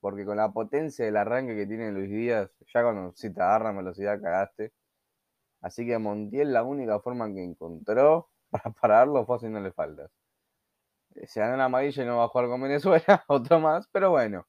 Porque 0.00 0.24
con 0.24 0.36
la 0.38 0.52
potencia 0.52 1.04
del 1.04 1.16
arranque 1.16 1.54
que 1.56 1.66
tiene 1.66 1.92
Luis 1.92 2.10
Díaz, 2.10 2.50
ya 2.72 2.82
cuando 2.82 3.12
si 3.14 3.32
te 3.32 3.40
agarra 3.42 3.72
velocidad 3.72 4.20
cagaste. 4.20 4.72
Así 5.60 5.86
que 5.86 5.98
Montiel 5.98 6.52
la 6.52 6.64
única 6.64 7.00
forma 7.00 7.32
que 7.32 7.44
encontró 7.44 8.30
para 8.50 8.70
pararlo 8.72 9.26
fue 9.26 9.36
haciéndole 9.36 9.72
faltas. 9.72 10.10
Eh, 11.14 11.26
se 11.26 11.40
ganó 11.40 11.56
la 11.56 11.66
amarilla 11.66 12.02
y 12.02 12.06
no 12.06 12.18
va 12.18 12.24
a 12.24 12.28
jugar 12.28 12.48
con 12.48 12.62
Venezuela, 12.62 13.24
otro 13.28 13.60
más, 13.60 13.88
pero 13.92 14.10
bueno. 14.10 14.46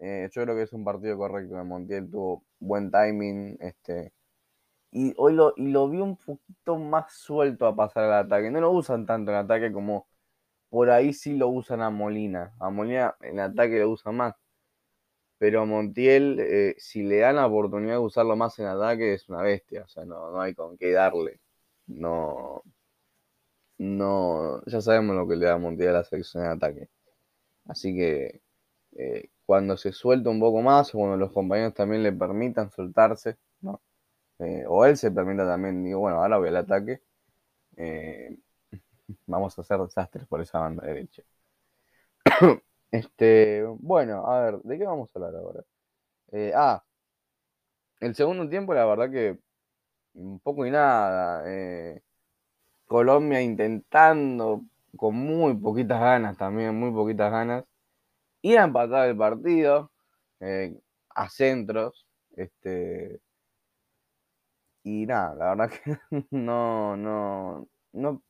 Eh, 0.00 0.28
yo 0.32 0.42
creo 0.42 0.56
que 0.56 0.62
es 0.62 0.72
un 0.72 0.84
partido 0.84 1.16
correcto 1.18 1.56
de 1.56 1.64
Montiel, 1.64 2.10
tuvo 2.10 2.44
buen 2.58 2.90
timing, 2.90 3.56
este, 3.60 4.12
y 4.92 5.14
hoy 5.16 5.34
lo, 5.34 5.54
y 5.56 5.68
lo 5.68 5.88
vi 5.88 5.98
un 6.00 6.16
poquito 6.16 6.76
más 6.78 7.12
suelto 7.14 7.66
a 7.66 7.76
pasar 7.76 8.04
al 8.04 8.26
ataque. 8.26 8.50
No 8.50 8.60
lo 8.60 8.70
usan 8.72 9.06
tanto 9.06 9.30
en 9.30 9.38
ataque 9.38 9.72
como 9.72 10.08
por 10.70 10.90
ahí 10.90 11.12
sí 11.12 11.36
lo 11.36 11.48
usan 11.48 11.82
a 11.82 11.90
Molina. 11.90 12.54
A 12.60 12.70
Molina 12.70 13.16
en 13.22 13.40
ataque 13.40 13.80
lo 13.80 13.90
usan 13.90 14.16
más. 14.16 14.34
Pero 15.38 15.62
a 15.62 15.64
Montiel, 15.64 16.38
eh, 16.40 16.74
si 16.78 17.02
le 17.02 17.18
dan 17.18 17.36
la 17.36 17.46
oportunidad 17.46 17.94
de 17.94 17.98
usarlo 17.98 18.36
más 18.36 18.58
en 18.58 18.66
ataque, 18.66 19.14
es 19.14 19.28
una 19.28 19.42
bestia. 19.42 19.84
O 19.84 19.88
sea, 19.88 20.04
no, 20.04 20.30
no 20.30 20.40
hay 20.40 20.54
con 20.54 20.76
qué 20.76 20.92
darle. 20.92 21.40
No. 21.86 22.62
No. 23.78 24.62
Ya 24.66 24.80
sabemos 24.80 25.16
lo 25.16 25.26
que 25.26 25.36
le 25.36 25.46
da 25.46 25.54
a 25.54 25.58
Montiel 25.58 25.90
a 25.90 25.92
la 25.92 26.04
selección 26.04 26.44
de 26.44 26.50
ataque. 26.50 26.88
Así 27.66 27.94
que 27.94 28.42
eh, 28.96 29.30
cuando 29.50 29.76
se 29.76 29.90
suelta 29.90 30.30
un 30.30 30.38
poco 30.38 30.62
más, 30.62 30.94
o 30.94 30.98
cuando 30.98 31.16
los 31.16 31.32
compañeros 31.32 31.74
también 31.74 32.04
le 32.04 32.12
permitan 32.12 32.70
soltarse, 32.70 33.36
¿no? 33.62 33.82
Eh, 34.38 34.64
o 34.68 34.84
él 34.86 34.96
se 34.96 35.10
permita 35.10 35.44
también, 35.44 35.82
digo, 35.82 35.98
bueno, 36.00 36.18
ahora 36.22 36.38
voy 36.38 36.50
al 36.50 36.56
ataque. 36.58 37.02
Eh, 37.76 38.38
vamos 39.26 39.58
a 39.58 39.62
hacer 39.62 39.80
desastres 39.80 40.26
por 40.28 40.40
esa 40.40 40.60
banda 40.60 40.86
derecha. 40.86 41.24
este, 42.92 43.64
bueno, 43.80 44.24
a 44.26 44.40
ver, 44.42 44.62
¿de 44.62 44.78
qué 44.78 44.84
vamos 44.86 45.10
a 45.16 45.18
hablar 45.18 45.34
ahora? 45.34 45.64
Eh, 46.30 46.52
ah, 46.54 46.84
el 47.98 48.14
segundo 48.14 48.48
tiempo, 48.48 48.72
la 48.72 48.84
verdad 48.86 49.10
que 49.10 49.36
un 50.14 50.38
poco 50.38 50.64
y 50.64 50.70
nada. 50.70 51.42
Colombia 52.86 53.42
intentando 53.42 54.62
con 54.96 55.16
muy 55.16 55.54
poquitas 55.54 56.00
ganas 56.00 56.36
también, 56.38 56.78
muy 56.78 56.92
poquitas 56.92 57.32
ganas, 57.32 57.64
ir 58.42 58.58
a 58.58 58.64
empatar 58.64 59.08
el 59.08 59.16
partido 59.16 59.90
a 61.14 61.28
centros. 61.28 62.06
Este, 62.36 63.20
y 64.82 65.06
nada, 65.06 65.34
la 65.34 65.54
verdad 65.54 65.70
que 65.70 65.98
no, 66.30 66.96
no, 66.96 67.68
no. 67.92 68.22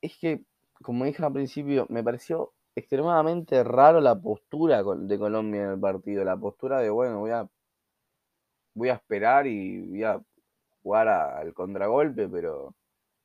Es 0.00 0.16
que, 0.18 0.42
como 0.82 1.04
dije 1.04 1.24
al 1.24 1.32
principio, 1.32 1.86
me 1.88 2.02
pareció 2.02 2.52
extremadamente 2.74 3.64
raro 3.64 4.00
la 4.00 4.20
postura 4.20 4.82
de 4.82 5.18
Colombia 5.18 5.64
en 5.64 5.70
el 5.70 5.80
partido. 5.80 6.24
La 6.24 6.36
postura 6.36 6.80
de, 6.80 6.90
bueno, 6.90 7.18
voy 7.20 7.30
a, 7.30 7.48
voy 8.74 8.88
a 8.90 8.94
esperar 8.94 9.46
y 9.46 9.80
voy 9.80 10.04
a 10.04 10.20
jugar 10.82 11.08
al 11.08 11.52
contragolpe, 11.54 12.28
pero 12.28 12.74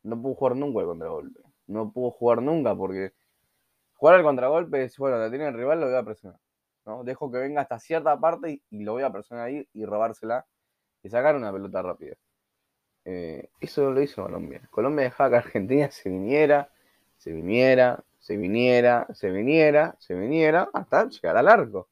no 0.03 0.21
puedo 0.21 0.35
jugar 0.35 0.55
nunca 0.57 0.81
al 0.81 0.87
contragolpe. 0.87 1.41
No 1.67 1.91
puedo 1.91 2.11
jugar 2.11 2.41
nunca 2.41 2.75
porque 2.75 3.13
jugar 3.95 4.15
al 4.15 4.23
contragolpe 4.23 4.83
es, 4.83 4.97
bueno, 4.97 5.17
la 5.17 5.29
tiene 5.29 5.47
el 5.47 5.53
rival, 5.53 5.79
lo 5.79 5.87
voy 5.87 5.95
a 5.95 6.03
presionar. 6.03 6.39
¿no? 6.85 7.03
Dejo 7.03 7.31
que 7.31 7.37
venga 7.37 7.61
hasta 7.61 7.79
cierta 7.79 8.19
parte 8.19 8.61
y 8.69 8.83
lo 8.83 8.93
voy 8.93 9.03
a 9.03 9.11
presionar 9.11 9.47
ahí 9.47 9.67
y 9.73 9.85
robársela 9.85 10.45
y 11.01 11.09
sacar 11.09 11.35
una 11.35 11.51
pelota 11.51 11.81
rápida. 11.81 12.15
Eh, 13.05 13.49
eso 13.59 13.91
lo 13.91 14.01
hizo 14.01 14.23
Colombia. 14.23 14.61
Colombia 14.69 15.05
dejaba 15.05 15.29
que 15.31 15.35
Argentina 15.37 15.91
se 15.91 16.09
viniera, 16.09 16.69
se 17.17 17.31
viniera, 17.31 18.03
se 18.19 18.37
viniera, 18.37 19.07
se 19.13 19.29
viniera, 19.29 19.95
se 19.99 20.15
viniera, 20.15 20.69
hasta 20.73 21.09
llegar 21.09 21.37
al 21.37 21.47
arco. 21.47 21.89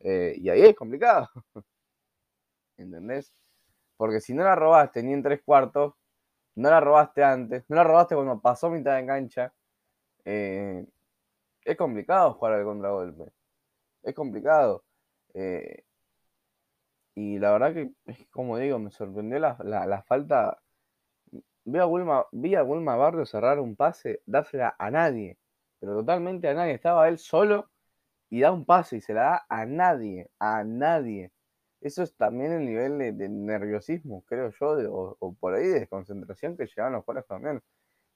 Eh, 0.00 0.34
y 0.38 0.48
ahí 0.48 0.62
es 0.62 0.76
complicado. 0.76 1.28
¿Entendés? 2.76 3.32
Porque 3.96 4.20
si 4.20 4.34
no 4.34 4.44
la 4.44 4.54
robaste 4.54 5.02
ni 5.02 5.12
en 5.12 5.22
tres 5.22 5.42
cuartos, 5.44 5.94
no 6.54 6.70
la 6.70 6.80
robaste 6.80 7.24
antes, 7.24 7.64
no 7.68 7.76
la 7.76 7.84
robaste 7.84 8.14
cuando 8.14 8.40
pasó 8.40 8.70
mitad 8.70 8.96
de 8.96 9.06
cancha, 9.06 9.52
eh, 10.24 10.86
es 11.72 11.76
complicado 11.76 12.34
jugar 12.34 12.54
al 12.54 12.64
contragolpe. 12.64 13.32
Es 14.02 14.14
complicado. 14.14 14.84
Y 17.14 17.38
la 17.38 17.52
verdad 17.52 17.74
que, 17.74 17.90
como 18.30 18.58
digo, 18.58 18.78
me 18.78 18.90
sorprendió 18.90 19.38
la, 19.40 20.04
falta. 20.06 20.58
Vi 21.64 21.78
a, 21.78 21.86
Wilma, 21.86 22.26
vi 22.32 22.54
a 22.54 22.62
Barrio 22.62 23.26
cerrar 23.26 23.60
un 23.60 23.76
pase, 23.76 24.22
dársela 24.26 24.74
a 24.78 24.90
nadie, 24.90 25.36
pero 25.80 25.94
totalmente 25.96 26.48
a 26.48 26.54
nadie. 26.54 26.74
Estaba 26.74 27.08
él 27.08 27.18
solo 27.18 27.70
y 28.30 28.40
da 28.40 28.52
un 28.52 28.64
pase 28.64 28.98
y 28.98 29.00
se 29.00 29.14
la 29.14 29.22
da 29.22 29.46
a 29.48 29.66
nadie, 29.66 30.30
a 30.38 30.64
nadie. 30.64 31.32
Eso 31.80 32.02
es 32.02 32.14
también 32.16 32.52
el 32.52 32.64
nivel 32.66 32.98
de, 33.18 33.28
nerviosismo, 33.28 34.22
creo 34.26 34.50
yo, 34.50 35.16
o, 35.20 35.34
por 35.34 35.54
ahí 35.54 35.66
de 35.66 35.80
desconcentración 35.80 36.56
que 36.56 36.66
llevan 36.66 36.92
los 36.94 37.04
jugadores 37.04 37.28
también. 37.28 37.62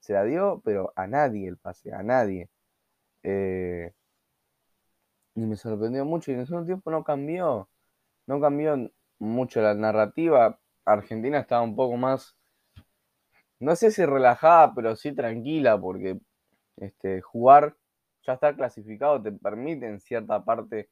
Se 0.01 0.15
la 0.15 0.25
dio, 0.25 0.63
pero 0.65 0.93
a 0.97 1.07
nadie 1.07 1.49
el 1.49 1.59
pase, 1.59 1.93
a 1.93 2.03
nadie. 2.03 2.51
Eh, 3.23 3.93
y 5.35 5.41
me 5.47 5.57
sorprendió 5.57 6.05
mucho 6.05 6.31
y 6.31 6.35
en 6.35 6.41
ese 6.41 6.55
tiempo 6.65 6.91
no 6.91 7.05
cambió 7.05 7.69
no 8.27 8.41
cambió 8.41 8.91
mucho 9.19 9.61
la 9.61 9.75
narrativa. 9.75 10.59
Argentina 10.85 11.39
estaba 11.39 11.63
un 11.63 11.77
poco 11.77 11.97
más, 11.97 12.37
no 13.61 13.77
sé 13.77 13.91
si 13.91 14.05
relajada, 14.05 14.75
pero 14.75 14.97
sí 14.97 15.15
tranquila, 15.15 15.81
porque 15.81 16.19
este, 16.77 17.21
jugar, 17.21 17.77
ya 18.27 18.35
estar 18.35 18.57
clasificado, 18.57 19.23
te 19.23 19.33
permite 19.33 19.87
en 19.87 20.01
cierta 20.01 20.45
parte 20.45 20.91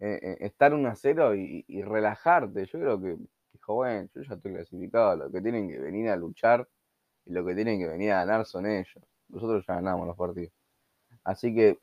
eh, 0.00 0.18
eh, 0.22 0.36
estar 0.40 0.74
1 0.74 0.88
a 0.88 0.96
0 0.96 1.34
y, 1.36 1.82
relajarte. 1.82 2.66
Yo 2.66 2.78
creo 2.80 3.00
que 3.00 3.16
dijo, 3.52 3.74
bueno, 3.74 4.08
yo 4.14 4.22
ya 4.22 4.34
estoy 4.34 4.52
clasificado, 4.54 5.16
lo 5.16 5.32
que 5.32 5.40
tienen 5.42 5.68
que 5.68 5.78
venir 5.78 6.10
a 6.10 6.16
luchar 6.16 6.68
y 7.26 7.32
lo 7.32 7.44
que 7.44 7.54
tienen 7.54 7.78
que 7.78 7.88
venir 7.88 8.12
a 8.12 8.24
ganar 8.24 8.46
son 8.46 8.66
ellos. 8.66 9.04
Nosotros 9.28 9.64
ya 9.66 9.74
ganamos 9.76 10.06
los 10.06 10.16
partidos. 10.16 10.52
Así 11.26 11.54
que 11.54 11.78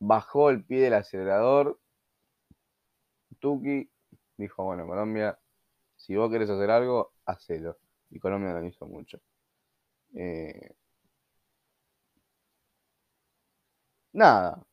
bajó 0.00 0.50
el 0.50 0.64
pie 0.64 0.82
del 0.82 0.94
acelerador. 0.94 1.78
Tuki 3.40 3.88
dijo, 4.36 4.64
bueno, 4.64 4.86
Colombia, 4.86 5.38
si 5.96 6.16
vos 6.16 6.30
querés 6.30 6.50
hacer 6.50 6.70
algo, 6.70 7.12
hacelo. 7.26 7.78
Y 8.10 8.18
Colombia 8.20 8.52
lo 8.54 8.64
hizo 8.66 8.86
mucho. 8.86 9.20
Eh, 10.14 10.74
nada, 14.12 14.64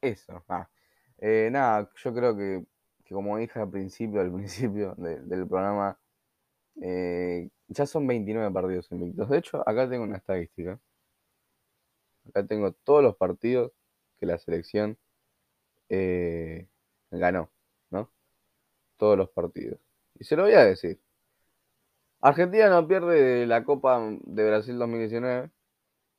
eso. 0.00 0.44
Ah, 0.48 0.68
eh, 1.18 1.50
nada, 1.52 1.90
yo 1.96 2.14
creo 2.14 2.36
que, 2.36 2.64
como 3.10 3.38
dije 3.38 3.60
al 3.60 3.70
principio, 3.70 4.20
al 4.20 4.32
principio 4.34 4.94
del 4.96 5.48
programa, 5.48 5.98
eh, 6.82 7.50
ya 7.68 7.86
son 7.86 8.06
29 8.06 8.52
partidos 8.52 8.90
invictos. 8.92 9.30
De 9.30 9.38
hecho, 9.38 9.68
acá 9.68 9.88
tengo 9.88 10.04
una 10.04 10.18
estadística. 10.18 10.80
Acá 12.28 12.46
tengo 12.46 12.72
todos 12.72 13.02
los 13.02 13.16
partidos 13.16 13.72
que 14.18 14.26
la 14.26 14.38
selección 14.38 14.98
eh, 15.88 16.68
ganó, 17.10 17.50
¿no? 17.90 18.10
Todos 18.96 19.18
los 19.18 19.30
partidos. 19.30 19.80
Y 20.18 20.24
se 20.24 20.36
lo 20.36 20.44
voy 20.44 20.52
a 20.52 20.64
decir. 20.64 21.00
Argentina 22.20 22.68
no 22.68 22.86
pierde 22.88 23.46
la 23.46 23.64
Copa 23.64 24.00
de 24.22 24.46
Brasil 24.46 24.78
2019. 24.78 25.50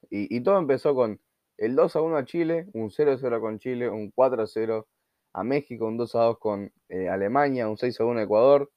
Y, 0.09 0.41
todo 0.41 0.57
empezó 0.57 0.95
con 0.95 1.19
el 1.57 1.75
2 1.75 1.95
a 1.95 2.01
1 2.01 2.17
a 2.17 2.25
Chile, 2.25 2.67
un 2.73 2.91
0 2.91 3.13
a 3.13 3.17
0 3.17 3.41
con 3.41 3.59
Chile, 3.59 3.89
un 3.89 4.11
4 4.11 4.43
a 4.43 4.47
0 4.47 4.87
a 5.33 5.43
México, 5.43 5.85
un 5.85 5.97
2 5.97 6.15
a 6.15 6.23
2 6.23 6.39
con 6.39 6.71
eh, 6.89 7.09
Alemania, 7.09 7.67
un 7.67 7.77
6 7.77 7.99
a 7.99 8.05
1 8.05 8.19
a 8.19 8.23
Ecuador, 8.23 8.71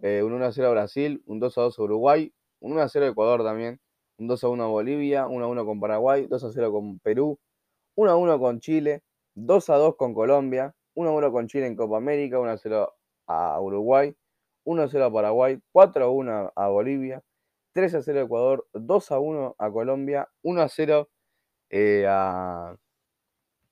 eh, 0.00 0.22
un 0.22 0.32
1 0.32 0.44
a 0.44 0.52
0 0.52 0.68
a 0.68 0.70
Brasil, 0.72 1.22
un 1.26 1.38
2 1.40 1.58
a 1.58 1.62
2 1.62 1.78
a 1.78 1.82
Uruguay, 1.82 2.34
un 2.60 2.72
1 2.72 2.82
a 2.82 2.88
0 2.88 3.06
a 3.06 3.08
Ecuador 3.10 3.44
también, 3.44 3.80
un 4.22 4.28
2 4.28 4.44
a 4.44 4.48
1 4.48 4.64
a 4.64 4.66
Bolivia, 4.68 5.26
1 5.26 5.44
a 5.44 5.48
1 5.48 5.64
con 5.64 5.80
Paraguay, 5.80 6.26
2 6.28 6.44
a 6.44 6.50
0 6.52 6.70
con 6.70 6.98
Perú, 7.00 7.38
1 7.94 8.10
a 8.10 8.16
1 8.16 8.38
con 8.38 8.60
Chile, 8.60 9.02
2 9.34 9.68
a 9.70 9.76
2 9.76 9.96
con 9.96 10.14
Colombia, 10.14 10.74
1 10.94 11.08
a 11.08 11.12
1 11.12 11.30
con 11.32 11.46
Chile 11.48 11.66
en 11.66 11.76
Copa 11.76 11.96
América, 11.96 12.38
1 12.38 12.50
a 12.50 12.56
0 12.56 12.94
a 13.26 13.60
Uruguay, 13.60 14.14
1 14.64 14.82
a 14.82 14.88
0 14.88 15.04
a 15.04 15.12
Paraguay, 15.12 15.60
4 15.72 16.04
a 16.04 16.08
1 16.08 16.52
a 16.54 16.68
Bolivia, 16.68 17.22
3 17.72 17.96
a 17.96 18.02
0 18.02 18.20
a 18.20 18.22
Ecuador, 18.22 18.68
2 18.72 19.10
a 19.10 19.18
1 19.18 19.54
a 19.58 19.70
Colombia, 19.70 20.28
1 20.42 20.62
a 20.62 20.68
0 20.68 21.10
eh, 21.70 22.06
a, 22.06 22.76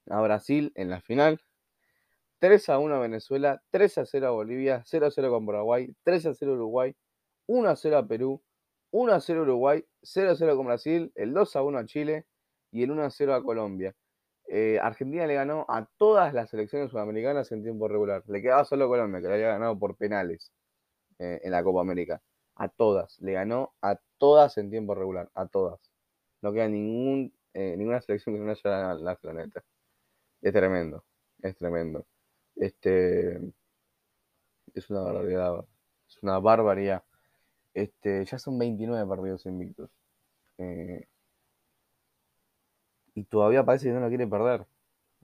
a 0.09 0.21
Brasil 0.21 0.73
en 0.75 0.90
la 0.90 1.00
final, 1.00 1.40
3 2.40 2.69
a 2.71 2.78
1 2.78 2.95
a 2.95 2.99
Venezuela, 2.99 3.62
3 3.71 3.99
a 3.99 4.04
0 4.04 4.26
a 4.26 4.30
Bolivia, 4.30 4.83
0 4.85 5.07
a 5.07 5.11
0 5.11 5.30
con 5.30 5.47
Paraguay, 5.47 5.95
3 6.02 6.26
a 6.26 6.35
0 6.35 6.52
a 6.52 6.54
Uruguay, 6.54 6.97
1 7.47 7.69
a 7.69 7.76
0 7.76 7.99
a 7.99 8.07
Perú, 8.07 8.42
1 8.90 9.12
a 9.12 9.20
0 9.20 9.40
a 9.40 9.42
Uruguay, 9.44 9.85
0 10.02 10.30
a 10.30 10.37
0 10.37 10.56
con 10.56 10.66
Brasil, 10.66 11.12
el 11.14 11.32
2 11.32 11.56
a 11.56 11.62
1 11.62 11.78
a 11.78 11.87
Chile 11.87 12.26
y 12.73 12.82
el 12.82 12.90
1 12.90 13.04
a 13.04 13.11
0 13.11 13.35
a 13.35 13.42
Colombia. 13.42 13.94
Eh, 14.49 14.80
Argentina 14.82 15.26
le 15.26 15.35
ganó 15.35 15.64
a 15.68 15.87
todas 15.97 16.35
las 16.35 16.50
selecciones 16.50 16.90
sudamericanas 16.90 17.52
en 17.52 17.62
tiempo 17.62 17.87
regular. 17.88 18.25
Le 18.26 18.42
quedaba 18.42 18.64
solo 18.64 18.88
Colombia, 18.88 19.20
que 19.20 19.28
le 19.28 19.35
había 19.35 19.49
ganado 19.49 19.78
por 19.78 19.97
penales 19.97 20.52
eh, 21.20 21.40
en 21.44 21.52
la 21.52 21.62
Copa 21.62 21.82
América. 21.82 22.20
A 22.56 22.68
todas. 22.68 23.18
Le 23.20 23.32
ganó 23.32 23.75
a 23.82 23.99
todas 24.18 24.59
en 24.59 24.70
tiempo 24.70 24.94
regular. 24.94 25.30
A 25.35 25.47
todas. 25.47 25.80
No 26.42 26.52
queda 26.52 26.68
ningún, 26.68 27.32
eh, 27.54 27.76
ninguna 27.76 28.00
selección 28.00 28.35
que 28.35 28.40
no 28.42 28.50
haya 28.50 28.61
ganado 28.64 29.04
la 29.04 29.16
planeta. 29.16 29.62
Es 30.42 30.52
tremendo. 30.52 31.04
Es 31.42 31.56
tremendo. 31.56 32.06
Este. 32.56 33.40
Es 34.75 34.90
una 34.90 35.02
barbaridad. 35.02 35.64
Es 36.09 36.18
una 36.23 36.38
barbaridad. 36.40 37.04
Este, 37.75 38.25
ya 38.25 38.39
son 38.39 38.59
29 38.59 39.07
partidos 39.09 39.47
invictos. 39.47 39.91
Eh, 40.59 41.07
y 43.15 43.25
todavía 43.25 43.65
parece 43.65 43.87
que 43.87 43.93
no 43.93 44.00
lo 44.00 44.09
quiere 44.09 44.27
perder. 44.27 44.67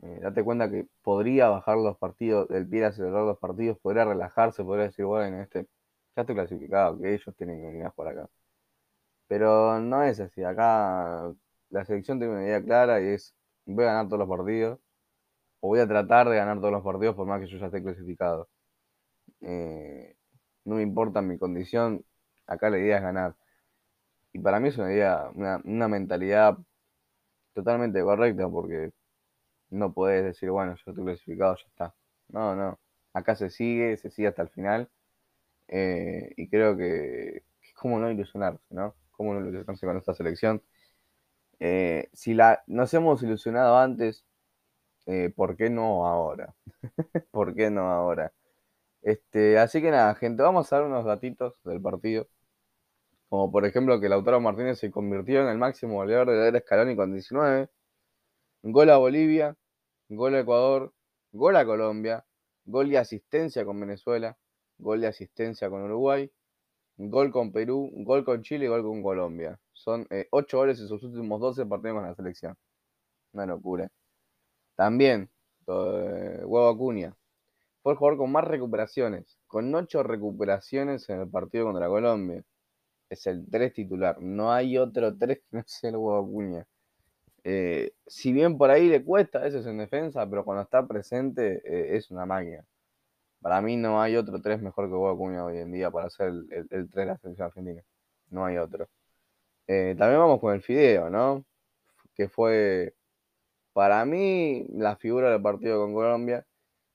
Eh, 0.02 0.20
date 0.22 0.44
cuenta 0.44 0.70
que 0.70 0.86
podría 1.02 1.48
bajar 1.48 1.78
los 1.78 1.98
partidos, 1.98 2.50
el 2.50 2.68
pie 2.68 2.84
acelerar 2.86 3.24
los 3.24 3.38
partidos, 3.38 3.78
podría 3.80 4.04
relajarse, 4.04 4.64
podría 4.64 4.86
decir, 4.86 5.06
bueno, 5.06 5.42
este, 5.42 5.64
ya 6.16 6.22
estoy 6.22 6.36
clasificado, 6.36 6.98
que 7.00 7.14
ellos 7.14 7.36
tienen 7.36 7.60
que 7.60 7.66
venir 7.68 7.90
por 7.96 8.08
acá. 8.08 8.28
Pero 9.28 9.80
no 9.80 10.02
es 10.02 10.20
así. 10.20 10.42
Acá 10.44 11.32
la 11.70 11.84
selección 11.84 12.18
tiene 12.18 12.34
una 12.34 12.44
idea 12.44 12.62
clara 12.62 13.00
y 13.00 13.06
es, 13.08 13.34
voy 13.64 13.84
a 13.84 13.88
ganar 13.88 14.06
todos 14.06 14.20
los 14.20 14.28
partidos, 14.28 14.78
o 15.60 15.68
voy 15.68 15.80
a 15.80 15.88
tratar 15.88 16.28
de 16.28 16.36
ganar 16.36 16.58
todos 16.60 16.72
los 16.72 16.84
partidos 16.84 17.16
por 17.16 17.26
más 17.26 17.40
que 17.40 17.46
yo 17.48 17.58
ya 17.58 17.66
esté 17.66 17.82
clasificado. 17.82 18.48
Eh, 19.42 20.16
no 20.64 20.76
me 20.76 20.82
importa 20.82 21.22
mi 21.22 21.38
condición, 21.38 22.04
acá 22.46 22.70
la 22.70 22.78
idea 22.78 22.96
es 22.98 23.02
ganar. 23.02 23.36
Y 24.32 24.38
para 24.38 24.60
mí 24.60 24.68
es 24.68 24.78
una 24.78 24.92
idea, 24.92 25.30
una, 25.34 25.60
una 25.64 25.88
mentalidad 25.88 26.58
totalmente 27.54 28.02
correcta 28.02 28.48
porque 28.48 28.92
no 29.70 29.92
puedes 29.92 30.24
decir, 30.24 30.50
bueno, 30.50 30.74
yo 30.76 30.90
estoy 30.90 31.04
clasificado, 31.04 31.56
ya 31.56 31.66
está. 31.68 31.94
No, 32.28 32.54
no. 32.56 32.78
Acá 33.12 33.36
se 33.36 33.50
sigue, 33.50 33.96
se 33.96 34.10
sigue 34.10 34.28
hasta 34.28 34.42
el 34.42 34.50
final. 34.50 34.90
Eh, 35.68 36.32
y 36.36 36.48
creo 36.48 36.76
que, 36.76 37.44
es 37.62 37.74
como 37.74 37.98
no 37.98 38.10
ilusionarse, 38.10 38.64
¿no? 38.70 38.94
Cómo 39.12 39.34
no 39.34 39.40
ilusionarse 39.40 39.86
con 39.86 39.96
esta 39.98 40.14
selección. 40.14 40.62
Eh, 41.60 42.08
si 42.12 42.34
la, 42.34 42.62
nos 42.66 42.92
hemos 42.94 43.22
ilusionado 43.22 43.78
antes, 43.78 44.24
eh, 45.06 45.32
¿por 45.34 45.56
qué 45.56 45.70
no 45.70 46.06
ahora? 46.06 46.54
¿Por 47.32 47.54
qué 47.54 47.70
no 47.70 47.90
ahora? 47.90 48.32
Este, 49.02 49.58
así 49.58 49.82
que 49.82 49.90
nada, 49.90 50.14
gente, 50.16 50.42
vamos 50.42 50.72
a 50.72 50.76
dar 50.76 50.86
unos 50.86 51.04
datitos 51.04 51.54
del 51.64 51.80
partido. 51.80 52.28
Como 53.28 53.50
por 53.50 53.64
ejemplo 53.64 54.00
que 54.00 54.08
Lautaro 54.08 54.40
Martínez 54.40 54.78
se 54.78 54.90
convirtió 54.90 55.40
en 55.42 55.48
el 55.48 55.58
máximo 55.58 55.94
goleador 55.94 56.30
de 56.30 56.36
la 56.36 56.48
era 56.48 56.60
Scaloni 56.60 56.94
con 56.96 57.12
19. 57.12 57.68
Gol 58.62 58.90
a 58.90 58.98
Bolivia, 58.98 59.56
gol 60.08 60.34
a 60.36 60.40
Ecuador, 60.40 60.94
gol 61.32 61.56
a 61.56 61.64
Colombia, 61.66 62.24
gol 62.64 62.90
de 62.90 62.98
asistencia 62.98 63.64
con 63.64 63.80
Venezuela, 63.80 64.36
gol 64.78 65.00
de 65.00 65.08
asistencia 65.08 65.68
con 65.70 65.82
Uruguay, 65.82 66.30
gol 66.98 67.32
con 67.32 67.52
Perú, 67.52 67.90
gol 68.04 68.24
con 68.24 68.42
Chile 68.42 68.66
y 68.66 68.68
gol 68.68 68.82
con 68.82 69.02
Colombia. 69.02 69.58
Son 69.72 70.06
8 70.30 70.56
eh, 70.56 70.60
goles 70.60 70.80
en 70.80 70.88
sus 70.88 71.02
últimos 71.02 71.40
12 71.40 71.66
partidos 71.66 71.96
con 71.96 72.04
la 72.06 72.14
selección. 72.14 72.56
Una 73.32 73.46
locura. 73.46 73.90
También, 74.76 75.30
eh, 75.68 76.42
Huevo 76.44 76.68
Acuña. 76.68 77.16
Fue 77.82 77.92
el 77.92 77.98
jugador 77.98 78.18
con 78.18 78.32
más 78.32 78.44
recuperaciones, 78.44 79.38
con 79.46 79.74
8 79.74 80.02
recuperaciones 80.02 81.08
en 81.08 81.20
el 81.22 81.30
partido 81.30 81.66
contra 81.66 81.88
Colombia 81.88 82.44
es 83.08 83.26
el 83.26 83.46
3 83.50 83.72
titular. 83.72 84.20
No 84.20 84.52
hay 84.52 84.78
otro 84.78 85.16
3 85.16 85.38
que 85.38 85.56
no 85.56 85.62
sea 85.66 85.90
el 85.90 85.96
huevo 85.96 86.18
Acuña. 86.18 86.66
Eh, 87.44 87.92
si 88.06 88.32
bien 88.32 88.58
por 88.58 88.70
ahí 88.70 88.88
le 88.88 89.04
cuesta 89.04 89.38
a 89.38 89.42
veces 89.42 89.66
en 89.66 89.78
defensa, 89.78 90.28
pero 90.28 90.44
cuando 90.44 90.62
está 90.64 90.86
presente 90.86 91.62
eh, 91.64 91.96
es 91.96 92.10
una 92.10 92.26
máquina. 92.26 92.64
Para 93.40 93.60
mí 93.62 93.76
no 93.76 94.02
hay 94.02 94.16
otro 94.16 94.40
3 94.42 94.62
mejor 94.62 94.86
que 94.86 94.92
huevo 94.94 95.10
Acuña 95.10 95.44
hoy 95.44 95.58
en 95.58 95.72
día 95.72 95.90
para 95.90 96.10
ser 96.10 96.28
el, 96.50 96.68
3 96.68 96.90
de 96.92 97.06
la 97.06 97.18
selección 97.18 97.46
argentina. 97.46 97.82
No 98.30 98.44
hay 98.46 98.58
otro. 98.58 98.88
Eh, 99.68 99.96
también 99.98 100.20
vamos 100.20 100.40
con 100.40 100.54
el 100.54 100.62
Fideo, 100.62 101.10
¿no? 101.10 101.44
Que 102.14 102.28
fue 102.28 102.94
para 103.72 104.04
mí 104.06 104.66
la 104.70 104.96
figura 104.96 105.30
del 105.30 105.42
partido 105.42 105.80
con 105.82 105.94
Colombia. 105.94 106.46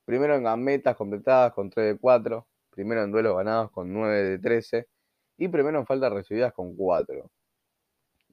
Primero 0.06 0.36
en 0.36 0.44
gambetas 0.44 0.96
completadas 0.98 1.54
con 1.54 1.70
3 1.70 1.96
de 1.96 2.00
4. 2.00 2.48
Primero 2.72 3.04
en 3.04 3.12
duelos 3.12 3.38
ganados 3.38 3.72
con 3.72 3.94
9 3.94 4.24
de 4.24 4.40
13 4.40 4.88
y 5.42 5.48
primero 5.48 5.80
en 5.80 5.88
faltas 5.88 6.14
recibidas 6.14 6.54
con 6.54 6.76
4. 6.76 7.32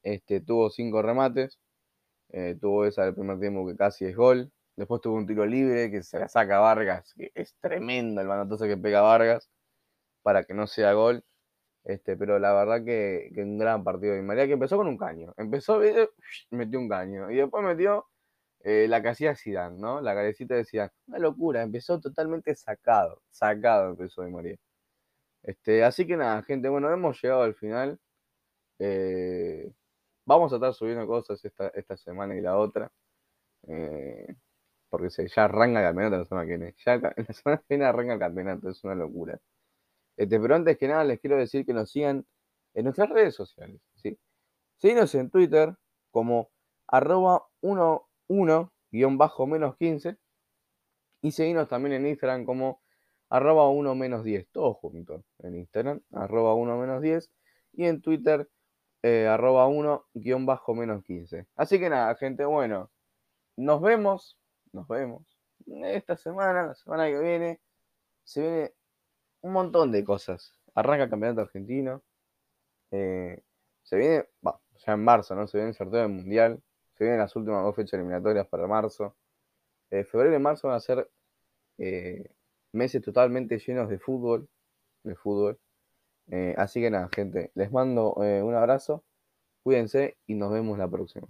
Este, 0.03 0.41
tuvo 0.43 0.69
5 0.69 1.01
remates. 1.03 1.59
Eh, 2.31 2.57
tuvo 2.61 2.85
esa 2.85 3.05
del 3.05 3.15
primer 3.15 3.41
tiempo 3.41 3.67
que 3.67 3.77
casi 3.77 4.05
es 4.05 4.17
gol. 4.17 4.53
Después 4.77 5.01
tuvo 5.01 5.17
un 5.17 5.27
tiro 5.27 5.47
libre 5.47 5.91
que 5.91 6.03
se 6.03 6.19
la 6.19 6.29
saca 6.29 6.59
Vargas, 6.61 7.15
que 7.17 7.31
es 7.35 7.55
tremendo 7.61 8.21
el 8.21 8.29
manotazo 8.29 8.67
que 8.67 8.77
pega 8.77 9.01
Vargas 9.01 9.51
para 10.23 10.45
que 10.45 10.55
no 10.55 10.67
sea 10.67 10.93
gol. 10.93 11.25
Este, 11.85 12.17
pero 12.17 12.39
la 12.39 12.53
verdad 12.55 12.85
que, 12.85 13.31
que 13.35 13.43
un 13.43 13.59
gran 13.59 13.85
partido 13.85 14.15
de 14.15 14.23
María 14.23 14.47
que 14.47 14.55
empezó 14.55 14.77
con 14.77 14.89
un 14.89 14.99
caño. 14.99 15.33
Empezó, 15.39 15.83
eh, 15.85 16.11
metió 16.51 16.79
un 16.79 16.89
caño. 16.91 17.31
Y 17.31 17.37
después 17.37 17.65
metió 17.65 18.07
eh, 18.65 18.87
la 18.89 19.03
casilla 19.03 19.37
Zidane, 19.37 19.79
¿no? 19.79 20.01
La 20.03 20.15
carecita 20.15 20.55
de 20.57 20.65
Zidane. 20.67 20.93
Una 21.09 21.19
locura, 21.21 21.63
empezó 21.63 22.01
totalmente 22.01 22.55
sacado. 22.57 23.23
Sacado 23.31 23.91
empezó 23.91 24.23
de 24.23 24.31
María. 24.31 24.59
Este, 25.49 25.83
así 25.83 26.07
que 26.07 26.15
nada, 26.15 26.43
gente, 26.43 26.69
bueno, 26.69 26.93
hemos 26.93 27.23
llegado 27.23 27.43
al 27.43 27.55
final. 27.55 27.99
Eh, 28.79 29.73
vamos 30.27 30.53
a 30.53 30.57
estar 30.57 30.75
subiendo 30.75 31.07
cosas 31.07 31.43
esta, 31.43 31.69
esta 31.69 31.97
semana 31.97 32.37
y 32.37 32.43
la 32.43 32.59
otra. 32.59 32.93
Eh, 33.67 34.37
porque 34.91 35.09
se, 35.09 35.27
ya 35.29 35.45
arranca 35.47 35.81
el 35.81 35.87
campeonato 35.87 36.19
la 36.19 36.25
semana 36.27 36.47
que 36.47 36.57
viene. 36.59 36.75
Ya 36.85 36.97
la 37.17 37.33
semana 37.33 37.59
que 37.61 37.65
viene 37.71 37.87
arranca 37.87 38.13
el 38.15 38.21
campeonato, 38.21 38.69
es 38.69 38.85
una 38.85 38.95
locura. 38.95 39.41
Este, 40.19 40.39
pero 40.39 40.55
antes 40.55 40.77
que 40.77 40.87
nada 40.87 41.05
les 41.05 41.19
quiero 41.19 41.39
decir 41.39 41.65
que 41.65 41.73
nos 41.73 41.91
sigan 41.93 42.27
en 42.75 42.85
nuestras 42.85 43.09
redes 43.09 43.35
sociales. 43.35 43.81
¿sí? 43.95 44.19
Síguenos 44.77 45.15
en 45.15 45.31
Twitter 45.31 45.75
como 46.11 46.51
arroba 46.87 47.49
11 47.63 48.03
menos 49.47 49.77
15 49.79 50.19
y 51.23 51.33
seguimos 51.33 51.69
también 51.69 51.95
en 51.95 52.07
Instagram 52.07 52.45
como 52.45 52.83
arroba 53.29 53.69
1 53.69 53.95
menos 53.95 54.25
10, 54.25 54.49
todo 54.51 54.75
junto. 54.75 55.25
En 55.39 55.57
Instagram, 55.57 56.01
arroba 56.13 56.55
1 56.55 56.79
menos 56.79 57.03
10 57.03 57.31
y 57.75 57.87
en 57.87 58.01
Twitter, 58.01 58.49
eh, 59.03 59.27
arroba 59.27 59.67
1 59.69 60.07
guion 60.15 60.47
bajo 60.47 60.75
menos 60.75 61.03
15. 61.05 61.47
Así 61.57 61.79
que 61.79 61.91
nada, 61.91 62.15
gente, 62.17 62.45
bueno, 62.45 62.91
nos 63.57 63.81
vemos, 63.83 64.39
nos 64.73 64.89
vemos 64.89 65.39
esta 65.67 66.17
semana, 66.17 66.69
la 66.69 66.75
semana 66.75 67.07
que 67.09 67.19
viene, 67.19 67.61
se 68.25 68.41
viene 68.41 68.75
un 69.43 69.53
montón 69.53 69.93
de 69.93 70.05
cosas. 70.05 70.55
Arranca 70.75 71.05
el 71.05 71.11
campeonato 71.11 71.43
argentino, 71.43 72.03
eh, 72.91 73.43
se 73.83 73.97
viene, 73.97 74.27
ya 74.87 74.93
en 74.95 75.05
marzo, 75.05 75.35
¿no? 75.35 75.47
Se 75.47 75.59
viene 75.59 75.71
el 75.71 75.77
sorteo 75.77 76.01
del 76.01 76.11
mundial, 76.11 76.63
se 76.95 77.05
vienen 77.05 77.21
las 77.21 77.35
últimas 77.37 77.65
dos 77.65 77.77
fechas 77.77 77.95
eliminatorias 77.95 78.47
para 78.49 78.67
marzo. 78.67 79.17
Eh, 79.91 80.05
febrero 80.05 80.37
y 80.37 80.39
marzo 80.39 80.69
van 80.69 80.77
a 80.77 80.81
ser 80.81 81.11
meses 82.73 83.03
totalmente 83.03 83.59
llenos 83.59 83.89
de 83.89 83.99
fútbol, 83.99 84.49
de 85.05 85.15
fútbol. 85.17 85.59
así 86.57 86.81
que 86.81 86.91
nada, 86.91 87.09
gente, 87.15 87.51
les 87.55 87.73
mando 87.73 88.15
un 88.15 88.55
abrazo, 88.55 89.05
cuídense 89.63 90.17
y 90.27 90.35
nos 90.35 90.53
vemos 90.53 90.79
la 90.79 90.89
próxima. 90.89 91.29